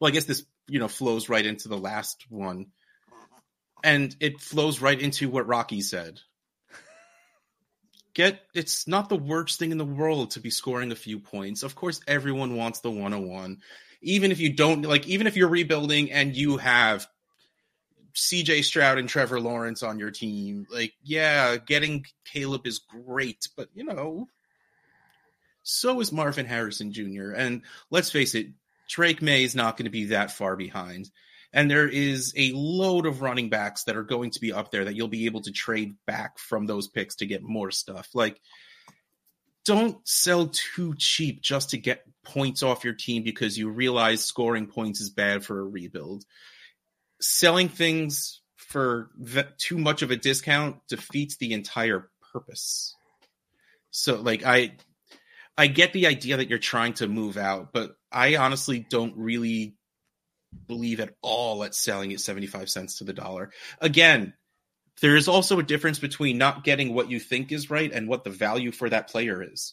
[0.00, 2.66] Well, I guess this, you know, flows right into the last one.
[3.84, 6.18] And it flows right into what Rocky said.
[8.14, 11.62] Get it's not the worst thing in the world to be scoring a few points.
[11.62, 13.58] Of course, everyone wants the 101
[14.02, 17.06] even if you don't like even if you're rebuilding and you have
[18.16, 20.66] CJ Stroud and Trevor Lawrence on your team.
[20.70, 24.26] Like, yeah, getting Caleb is great, but you know,
[25.62, 27.32] so is Marvin Harrison Jr.
[27.32, 28.48] And let's face it,
[28.88, 31.10] Drake Maye is not going to be that far behind.
[31.52, 34.86] And there is a load of running backs that are going to be up there
[34.86, 38.08] that you'll be able to trade back from those picks to get more stuff.
[38.14, 38.40] Like,
[39.64, 44.66] don't sell too cheap just to get points off your team because you realize scoring
[44.66, 46.24] points is bad for a rebuild
[47.20, 49.10] selling things for
[49.58, 52.94] too much of a discount defeats the entire purpose.
[53.90, 54.76] So like I
[55.56, 59.76] I get the idea that you're trying to move out, but I honestly don't really
[60.66, 63.50] believe at all at selling at 75 cents to the dollar.
[63.80, 64.34] Again,
[65.00, 68.24] there is also a difference between not getting what you think is right and what
[68.24, 69.72] the value for that player is.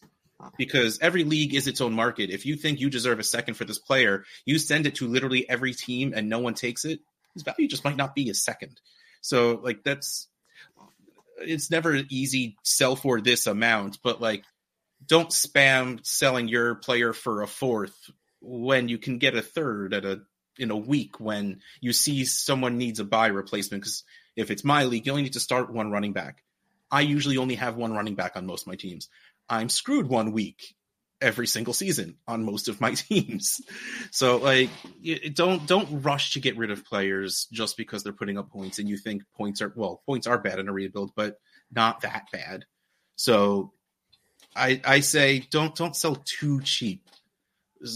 [0.58, 2.30] Because every league is its own market.
[2.30, 5.50] If you think you deserve a second for this player, you send it to literally
[5.50, 7.00] every team and no one takes it
[7.34, 8.80] his value just might not be a second.
[9.22, 10.28] So like that's
[11.40, 14.44] it's never easy sell for this amount, but like
[15.06, 17.96] don't spam selling your player for a fourth
[18.42, 20.22] when you can get a third at a
[20.58, 24.04] in a week when you see someone needs a buy replacement because
[24.36, 26.44] if it's my league, you only need to start one running back.
[26.92, 29.10] I usually only have one running back on most of my teams.
[29.50, 30.76] I'm screwed one week
[31.24, 33.62] every single season on most of my teams.
[34.12, 34.70] So like
[35.34, 38.88] don't don't rush to get rid of players just because they're putting up points and
[38.88, 41.40] you think points are well, points are bad in a rebuild, but
[41.72, 42.66] not that bad.
[43.16, 43.72] So
[44.56, 47.08] I I say don't don't sell too cheap.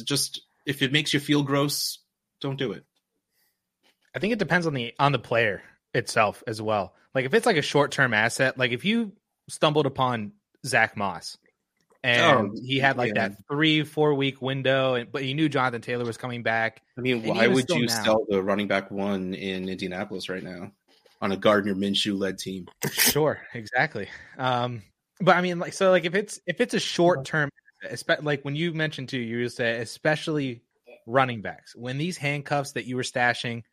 [0.06, 2.00] Just if it makes you feel gross,
[2.42, 2.84] don't do it.
[4.16, 5.62] I think it depends on the on the player
[5.94, 6.94] itself as well.
[7.14, 9.12] Like if it's like a short term asset, like if you
[9.50, 10.34] stumbled upon
[10.66, 11.38] Zach Moss
[12.04, 13.30] and oh, he had like yeah.
[13.30, 16.82] that three four week window, and but he knew Jonathan Taylor was coming back.
[16.98, 18.04] I mean, why would you now.
[18.04, 20.72] sell the running back one in Indianapolis right now
[21.22, 22.68] on a Gardner Minshew led team?
[22.92, 24.08] Sure, exactly.
[24.38, 24.84] Um,
[25.20, 27.50] but I mean, like so, like if it's if it's a short term,
[28.22, 30.62] like when you mentioned to you say especially
[31.06, 33.64] running backs when these handcuffs that you were stashing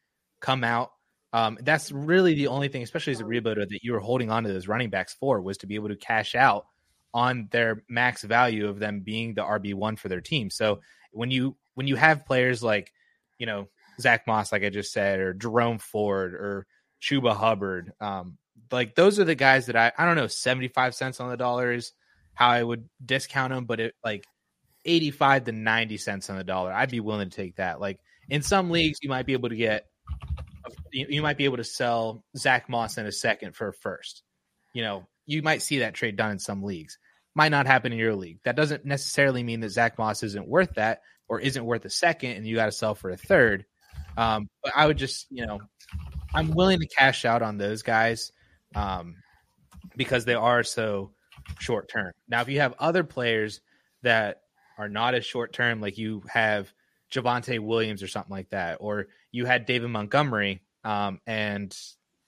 [0.41, 0.93] come out.
[1.33, 4.45] Um, that's really the only thing, especially as a rebuilder, that you were holding on
[4.45, 6.67] to those running backs for was to be able to cash out
[7.15, 10.51] on their max value of them being the RB one for their team.
[10.51, 10.81] So
[11.13, 12.93] when you when you have players like
[13.39, 13.69] you know
[14.01, 16.67] Zach Moss, like I just said, or Jerome Ford or
[17.01, 18.37] Chuba Hubbard, um,
[18.73, 21.37] like those are the guys that I I don't know seventy five cents on the
[21.37, 21.93] dollar is
[22.35, 24.27] how I would discount them, but it like
[24.85, 27.81] eighty five to ninety cents on the dollar, I'd be willing to take that.
[27.81, 29.87] Like in some leagues, you might be able to get
[30.91, 34.23] you might be able to sell Zach Moss in a second for a first.
[34.73, 36.99] You know, you might see that trade done in some leagues.
[37.35, 38.39] Might not happen in your league.
[38.45, 42.33] That doesn't necessarily mean that Zach Moss isn't worth that or isn't worth a second
[42.33, 43.65] and you got to sell for a third.
[44.17, 45.61] Um, but I would just, you know,
[46.33, 48.33] I'm willing to cash out on those guys
[48.75, 49.17] um,
[49.97, 51.13] because they are so
[51.59, 52.13] short term.
[52.29, 53.61] Now, if you have other players
[54.03, 54.43] that
[54.79, 56.73] are not as short term, like you have
[57.13, 61.77] Javonte Williams or something like that, or you had David Montgomery um, and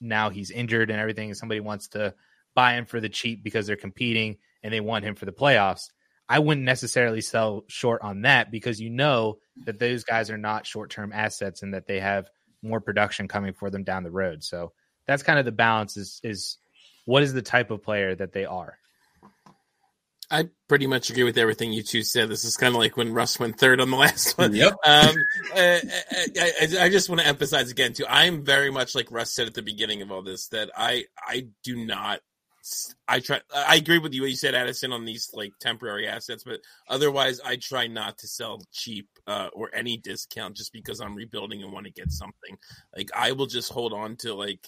[0.00, 2.14] now he's injured and everything, and somebody wants to
[2.56, 5.90] buy him for the cheap because they're competing and they want him for the playoffs.
[6.28, 10.66] I wouldn't necessarily sell short on that because you know that those guys are not
[10.66, 12.28] short term assets and that they have
[12.62, 14.42] more production coming for them down the road.
[14.42, 14.72] So
[15.06, 16.58] that's kind of the balance is is
[17.04, 18.76] what is the type of player that they are.
[20.28, 22.28] I pretty much agree with everything you two said.
[22.28, 24.54] This is kind of like when Russ went third on the last one.
[24.54, 24.72] Yep.
[24.72, 25.14] Um,
[25.54, 25.80] I,
[26.36, 28.06] I, I, just want to emphasize again too.
[28.08, 31.46] I'm very much like Russ said at the beginning of all this that I I
[31.62, 32.20] do not
[33.06, 33.40] I try.
[33.54, 37.40] I agree with you what you said, Addison, on these like temporary assets, but otherwise,
[37.40, 41.72] I try not to sell cheap uh, or any discount just because I'm rebuilding and
[41.72, 42.56] want to get something.
[42.96, 44.66] Like I will just hold on to like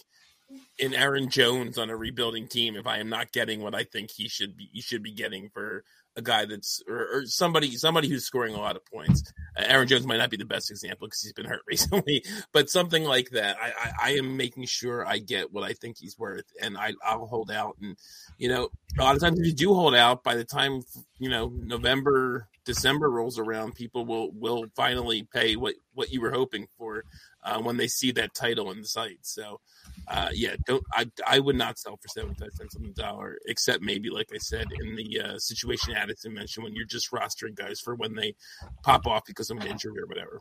[0.80, 4.10] an Aaron Jones on a rebuilding team if I am not getting what I think
[4.10, 4.68] he should be.
[4.72, 5.84] He should be getting for
[6.18, 9.22] a guy that's or, or, somebody somebody who's scoring a lot of points.
[9.56, 12.68] Uh, Aaron Jones might not be the best example because he's been hurt recently, but
[12.68, 13.56] something like that.
[13.62, 16.92] I, I, I am making sure I get what I think he's worth, and I
[17.06, 17.76] I'll hold out.
[17.80, 17.96] And
[18.36, 20.82] you know, a lot of times if you do hold out, by the time
[21.18, 26.32] you know November December rolls around, people will will finally pay what what you were
[26.32, 27.04] hoping for
[27.44, 29.18] uh, when they see that title in the site.
[29.22, 29.60] So
[30.06, 33.38] uh, yeah, don't I I would not sell for seventy five cents on the dollar,
[33.46, 37.54] except maybe like I said in the uh, situation Addison mentioned when you're just rostering
[37.54, 38.34] guys for when they
[38.82, 40.40] pop off because of an injury or whatever.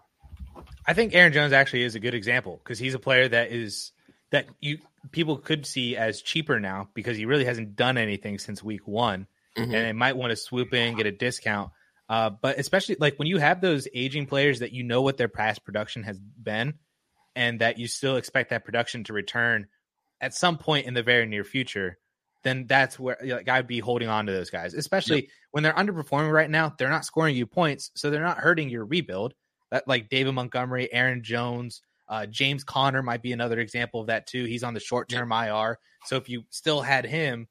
[0.86, 3.92] I think Aaron Jones actually is a good example because he's a player that is
[4.32, 4.80] that you
[5.12, 9.28] people could see as cheaper now because he really hasn't done anything since week one,
[9.58, 9.64] mm-hmm.
[9.64, 11.72] and they might want to swoop in get a discount.
[12.10, 15.28] Uh, but especially like when you have those aging players that you know what their
[15.28, 16.74] past production has been,
[17.38, 19.68] and that you still expect that production to return
[20.20, 22.00] at some point in the very near future,
[22.42, 25.30] then that's where like I'd be holding on to those guys, especially yep.
[25.52, 26.74] when they're underperforming right now.
[26.76, 29.36] They're not scoring you points, so they're not hurting your rebuild.
[29.70, 34.26] That like David Montgomery, Aaron Jones, uh, James Conner might be another example of that
[34.26, 34.46] too.
[34.46, 35.50] He's on the short term yep.
[35.50, 37.48] IR, so if you still had him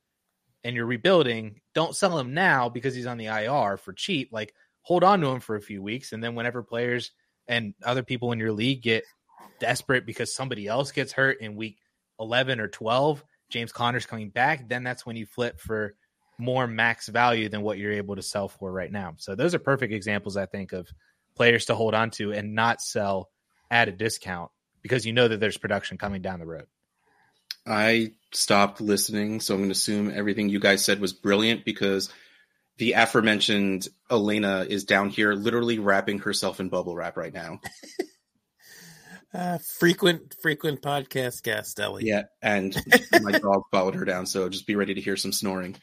[0.65, 4.31] and you're rebuilding, don't sell him now because he's on the IR for cheap.
[4.33, 7.13] Like hold on to him for a few weeks, and then whenever players
[7.47, 9.05] and other people in your league get
[9.59, 11.79] desperate because somebody else gets hurt in week
[12.21, 15.95] 11 or 12, James Conner's coming back, then that's when you flip for
[16.39, 19.15] more max value than what you're able to sell for right now.
[19.19, 20.89] So those are perfect examples, I think, of
[21.35, 23.31] players to hold on to and not sell
[23.71, 24.51] at a discount
[24.83, 26.67] because you know that there's production coming down the road.
[27.67, 32.11] I stopped listening, so I'm going to assume everything you guys said was brilliant because
[32.79, 37.61] the aforementioned Elena is down here literally wrapping herself in bubble wrap right now.
[39.37, 42.07] Uh, frequent, frequent podcast guest, Ellie.
[42.07, 42.75] Yeah, and
[43.23, 45.77] my dog followed her down, so just be ready to hear some snoring.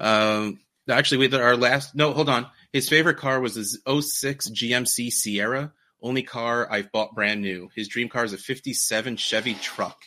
[0.00, 2.46] Um, Actually, wait, our last no, hold on.
[2.72, 7.68] His favorite car was his 06 GMC Sierra, only car I've bought brand new.
[7.74, 9.98] His dream car is a 57 Chevy truck.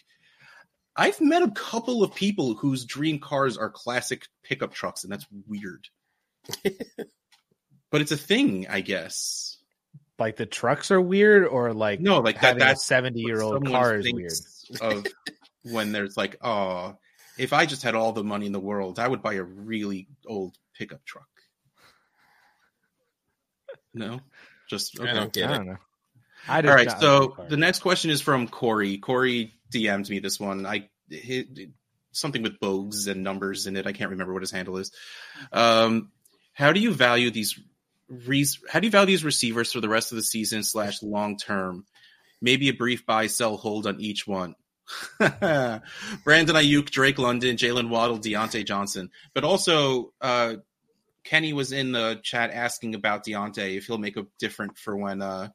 [0.96, 5.26] I've met a couple of people whose dream cars are classic pickup trucks, and that's
[5.48, 5.88] weird.
[7.92, 9.51] but it's a thing, I guess.
[10.22, 12.42] Like the trucks are weird, or like No, like that.
[12.46, 14.34] having a That's seventy year old someone car is weird.
[14.80, 15.08] Of
[15.64, 16.96] when there's like, oh,
[17.38, 20.08] if I just had all the money in the world, I would buy a really
[20.28, 21.28] old pickup truck.
[23.94, 24.20] No,
[24.70, 25.58] just I don't get I it.
[25.58, 25.78] don't know.
[26.48, 28.98] I All right, so the next question is from Corey.
[29.00, 30.66] Corey DM'd me this one.
[30.66, 31.48] I hit
[32.12, 33.88] something with bogues and numbers in it.
[33.88, 34.92] I can't remember what his handle is.
[35.52, 36.12] Um,
[36.54, 37.60] how do you value these?
[38.70, 41.86] How do you value these receivers for the rest of the season slash long term?
[42.42, 44.56] Maybe a brief buy, sell, hold on each one.
[45.20, 45.82] Brandon
[46.26, 50.56] Aiyuk, Drake London, Jalen Waddle, Diontae Johnson, but also uh,
[51.24, 55.22] Kenny was in the chat asking about Diontae if he'll make a different for when
[55.22, 55.50] uh,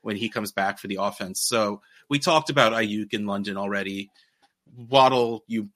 [0.00, 1.42] when he comes back for the offense.
[1.42, 4.10] So we talked about Aiyuk in London already.
[4.74, 5.68] Waddle, you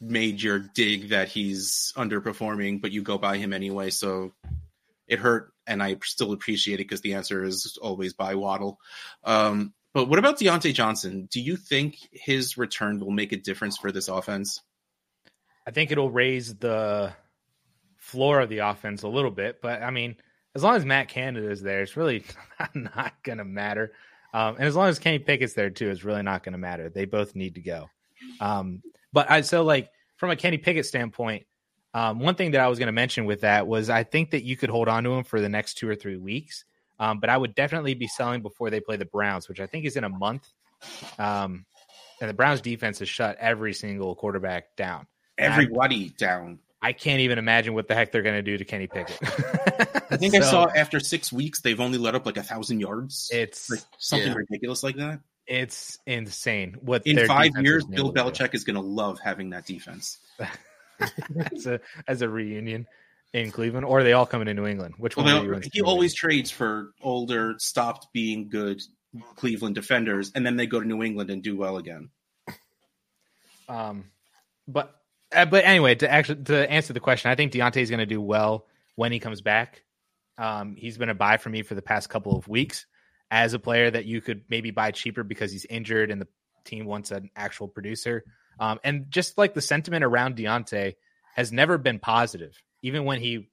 [0.00, 3.90] made your dig that he's underperforming, but you go by him anyway.
[3.90, 4.32] So
[5.06, 8.78] it hurt, and I still appreciate it because the answer is always by Waddle.
[9.22, 11.28] Um, but what about Diontae Johnson?
[11.30, 14.60] Do you think his return will make a difference for this offense?
[15.66, 17.12] I think it'll raise the
[17.96, 20.16] floor of the offense a little bit, but I mean,
[20.54, 22.24] as long as Matt Canada is there, it's really
[22.74, 23.92] not going to matter.
[24.32, 26.90] Um, and as long as Kenny Pickett's there too, it's really not going to matter.
[26.90, 27.88] They both need to go.
[28.40, 28.82] Um,
[29.12, 31.46] but I so like from a Kenny Pickett standpoint,
[31.94, 34.42] um, one thing that I was going to mention with that was I think that
[34.44, 36.64] you could hold on to him for the next two or three weeks.
[36.98, 39.84] Um, but I would definitely be selling before they play the Browns, which I think
[39.84, 40.46] is in a month.
[41.18, 41.64] Um,
[42.20, 45.06] and the Browns defense has shut every single quarterback down.
[45.38, 46.58] Everybody down.
[46.80, 49.18] I can't even imagine what the heck they're going to do to Kenny Pickett.
[50.10, 53.30] I think I saw after six weeks they've only let up like a thousand yards.
[53.32, 54.34] it's Like something Yeah.
[54.36, 55.20] ridiculous like that.
[55.46, 56.76] it's insane.
[56.80, 58.20] What In five years, Bill to do.
[58.30, 60.18] Belichick is going to love having that defense.
[61.52, 62.86] as a as a reunion
[63.32, 64.94] in Cleveland, or are they all coming to New England?
[64.98, 65.26] Which one?
[65.26, 68.80] Well, are you he always trades for older, stopped being good
[69.36, 72.10] Cleveland defenders, and then they go to New England and do well again.
[73.68, 74.04] Um,
[74.68, 74.94] but
[75.32, 78.06] uh, but anyway, to actually to answer the question, I think Diontae is going to
[78.06, 78.66] do well
[78.96, 79.82] when he comes back.
[80.38, 82.86] Um, he's been a buy for me for the past couple of weeks
[83.30, 86.28] as a player that you could maybe buy cheaper because he's injured and the
[86.64, 88.24] team wants an actual producer.
[88.60, 90.94] Um, and just like the sentiment around Diontae
[91.34, 93.48] has never been positive, even when he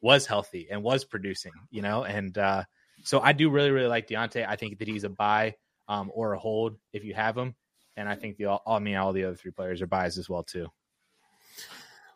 [0.00, 2.04] was healthy and was producing, you know.
[2.04, 2.64] And uh,
[3.02, 4.46] so I do really really like Diontae.
[4.48, 5.54] I think that he's a buy
[5.88, 7.54] um, or a hold if you have him.
[7.96, 10.28] And I think the all, I mean all the other three players are buys as
[10.28, 10.68] well too.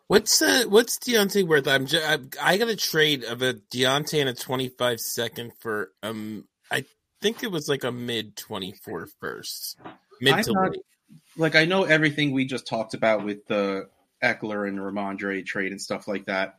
[0.07, 1.67] What's uh, what's Diontae worth?
[1.67, 5.91] I'm ju- I, I got a trade of a Diontae and a 25 second for
[6.03, 6.85] um I
[7.21, 9.77] think it was like a mid 24 first.
[10.19, 10.81] Mid I to thought- late.
[11.37, 13.89] Like I know everything we just talked about with the
[14.23, 16.55] Ekeler and Rhamondre trade and stuff like that.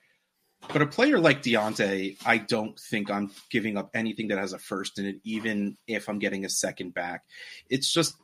[0.72, 4.58] But a player like Diontae, I don't think I'm giving up anything that has a
[4.58, 7.24] first in it, even if I'm getting a second back.
[7.68, 8.14] It's just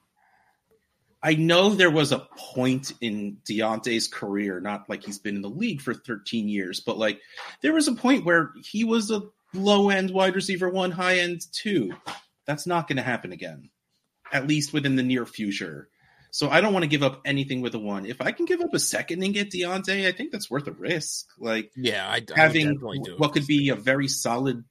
[1.22, 5.50] I know there was a point in Diontae's career, not like he's been in the
[5.50, 7.20] league for 13 years, but like
[7.60, 9.22] there was a point where he was a
[9.52, 11.92] low end wide receiver one, high end two.
[12.46, 13.70] That's not going to happen again,
[14.32, 15.88] at least within the near future.
[16.30, 18.06] So I don't want to give up anything with a one.
[18.06, 20.72] If I can give up a second and get Diontae, I think that's worth a
[20.72, 21.26] risk.
[21.38, 24.64] Like Yeah, I, I having do what could be a very solid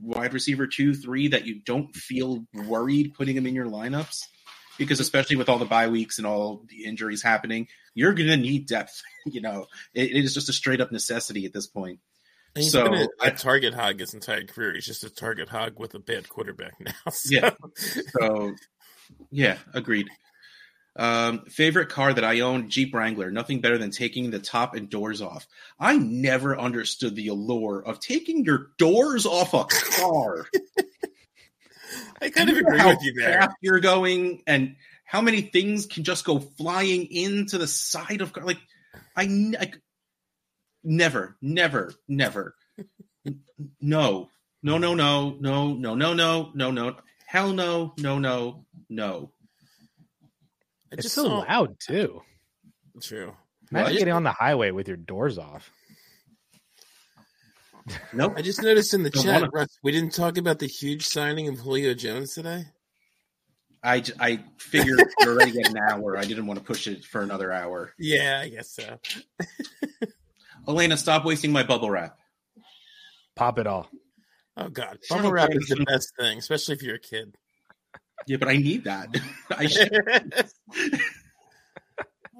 [0.00, 4.20] wide receiver two, three that you don't feel worried putting him in your lineups.
[4.78, 8.36] Because especially with all the bye weeks and all the injuries happening, you're going to
[8.36, 9.02] need depth.
[9.26, 12.00] you know, it, it is just a straight up necessity at this point.
[12.54, 14.74] And so, been a, I- target hog his entire career.
[14.74, 16.92] He's just a target hog with a bad quarterback now.
[17.10, 17.34] So.
[17.34, 17.50] Yeah.
[18.18, 18.54] So,
[19.30, 20.08] yeah, agreed.
[20.94, 23.30] Um, favorite car that I own, Jeep Wrangler.
[23.30, 25.46] Nothing better than taking the top and doors off.
[25.78, 30.46] I never understood the allure of taking your doors off a car.
[32.20, 33.48] I kind of agree with you there.
[33.60, 38.44] You're going, and how many things can just go flying into the side of car?
[38.44, 38.60] Like,
[39.16, 39.72] I, I
[40.84, 42.54] never, never, never.
[43.80, 44.28] No,
[44.62, 46.96] no, no, no, no, no, no, no, no, no.
[47.26, 49.30] Hell no, no, no, no.
[50.92, 52.20] I It's just so saw- loud too.
[53.00, 53.34] True.
[53.70, 53.98] Imagine What?
[53.98, 55.70] getting on the highway with your doors off.
[58.12, 58.34] Nope.
[58.36, 61.06] I just noticed in the Don't chat, wanna- Russ, we didn't talk about the huge
[61.06, 62.66] signing of Julio Jones today.
[63.82, 66.16] I, j- I figured we're already at an hour.
[66.16, 67.92] I didn't want to push it for another hour.
[67.98, 69.00] Yeah, I guess so.
[70.68, 72.16] Elena, stop wasting my bubble wrap.
[73.34, 73.88] Pop it all.
[74.56, 77.34] Oh God, bubble wrap is the best thing, especially if you're a kid.
[78.26, 79.16] Yeah, but I need that.
[79.50, 79.90] I should.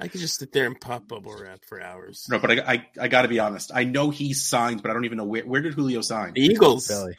[0.00, 2.26] I could just sit there and pop bubble wrap for hours.
[2.28, 3.70] No, but I, I, I got to be honest.
[3.72, 5.44] I know he's signed, but I don't even know where.
[5.44, 6.32] Where did Julio sign?
[6.34, 6.88] The Eagles.
[6.88, 7.16] Billy.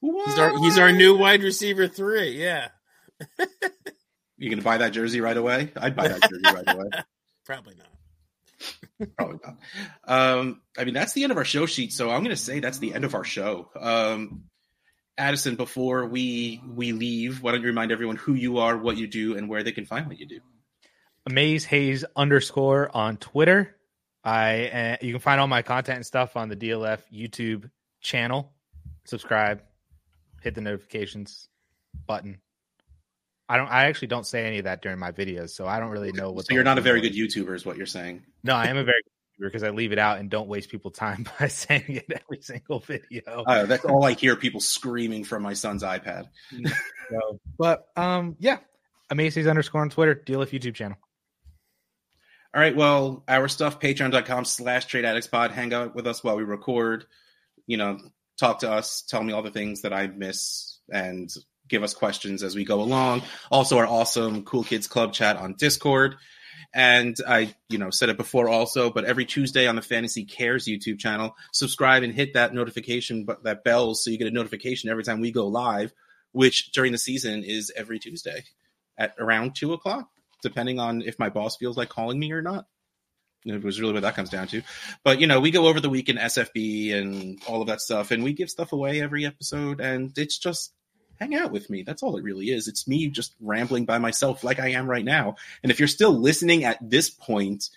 [0.00, 2.40] He's our he's our new wide receiver three.
[2.40, 2.68] Yeah,
[4.36, 5.72] You gonna buy that jersey right away?
[5.76, 6.88] I'd buy that jersey right away.
[7.44, 9.10] probably not.
[9.16, 9.56] Probably not.
[10.04, 11.92] Um, I mean, that's the end of our show sheet.
[11.92, 13.68] So I'm gonna say that's the end of our show.
[13.78, 14.44] Um,
[15.18, 19.06] Addison, before we we leave, why don't you remind everyone who you are, what you
[19.06, 20.40] do, and where they can find what you do?
[21.26, 23.76] Amaze Haze underscore on Twitter.
[24.24, 28.52] I uh, you can find all my content and stuff on the DLF YouTube channel.
[29.04, 29.62] Subscribe,
[30.42, 31.48] hit the notifications
[32.06, 32.40] button.
[33.48, 33.68] I don't.
[33.68, 36.30] I actually don't say any of that during my videos, so I don't really know
[36.30, 36.46] what.
[36.46, 38.22] So you're not a very good YouTuber, is what you're saying.
[38.44, 40.70] No, I am a very good YouTuber because I leave it out and don't waste
[40.70, 43.44] people time by saying it every single video.
[43.46, 46.28] Uh, that's all I hear people screaming from my son's iPad.
[47.10, 48.58] So, but um, yeah,
[49.10, 50.14] Haze underscore on Twitter.
[50.14, 50.98] DLF YouTube channel.
[52.54, 52.74] All right.
[52.74, 55.50] Well, our stuff, patreon.com slash trade addicts pod.
[55.50, 57.04] Hang out with us while we record.
[57.66, 57.98] You know,
[58.38, 61.30] talk to us, tell me all the things that I miss, and
[61.68, 63.22] give us questions as we go along.
[63.50, 66.16] Also, our awesome Cool Kids Club chat on Discord.
[66.74, 70.66] And I, you know, said it before also, but every Tuesday on the Fantasy Cares
[70.66, 74.90] YouTube channel, subscribe and hit that notification, but that bell so you get a notification
[74.90, 75.92] every time we go live,
[76.32, 78.44] which during the season is every Tuesday
[78.96, 80.08] at around two o'clock
[80.42, 82.66] depending on if my boss feels like calling me or not.
[83.44, 84.62] It was really what that comes down to.
[85.04, 88.10] But you know, we go over the week in SFB and all of that stuff,
[88.10, 90.72] and we give stuff away every episode, and it's just
[91.18, 91.82] hang out with me.
[91.82, 92.68] That's all it really is.
[92.68, 95.36] It's me just rambling by myself like I am right now.
[95.62, 97.70] And if you're still listening at this point,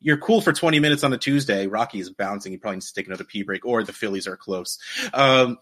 [0.00, 1.66] you're cool for 20 minutes on a Tuesday.
[1.66, 2.52] Rocky is bouncing.
[2.52, 4.78] He probably needs to take another pee break, or the Phillies are close.
[5.12, 5.58] Um,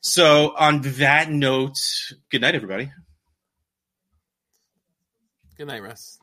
[0.00, 1.78] so on that note,
[2.30, 2.92] good night, everybody.
[5.56, 6.18] Good night, Russ.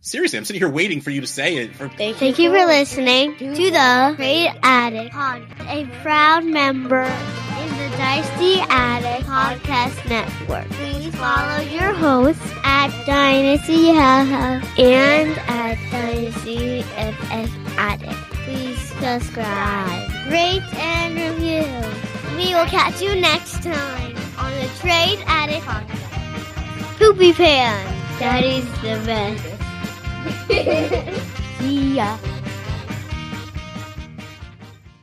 [0.00, 1.74] Seriously, I'm sitting here waiting for you to say it.
[1.74, 7.49] For Thank you for listening to the Trade Addict Podcast, a proud member in the
[8.00, 10.66] Dynasty Addict Podcast Network.
[10.70, 18.14] Please follow your hosts at Dynasty Haha and at Dynasty FF Addict.
[18.46, 21.68] Please subscribe, rate, and review.
[22.38, 26.98] We will catch you next time on the Trade Addict Podcast.
[26.98, 27.84] Poopy Pan,
[28.18, 29.44] that is the best.
[31.60, 32.16] See ya.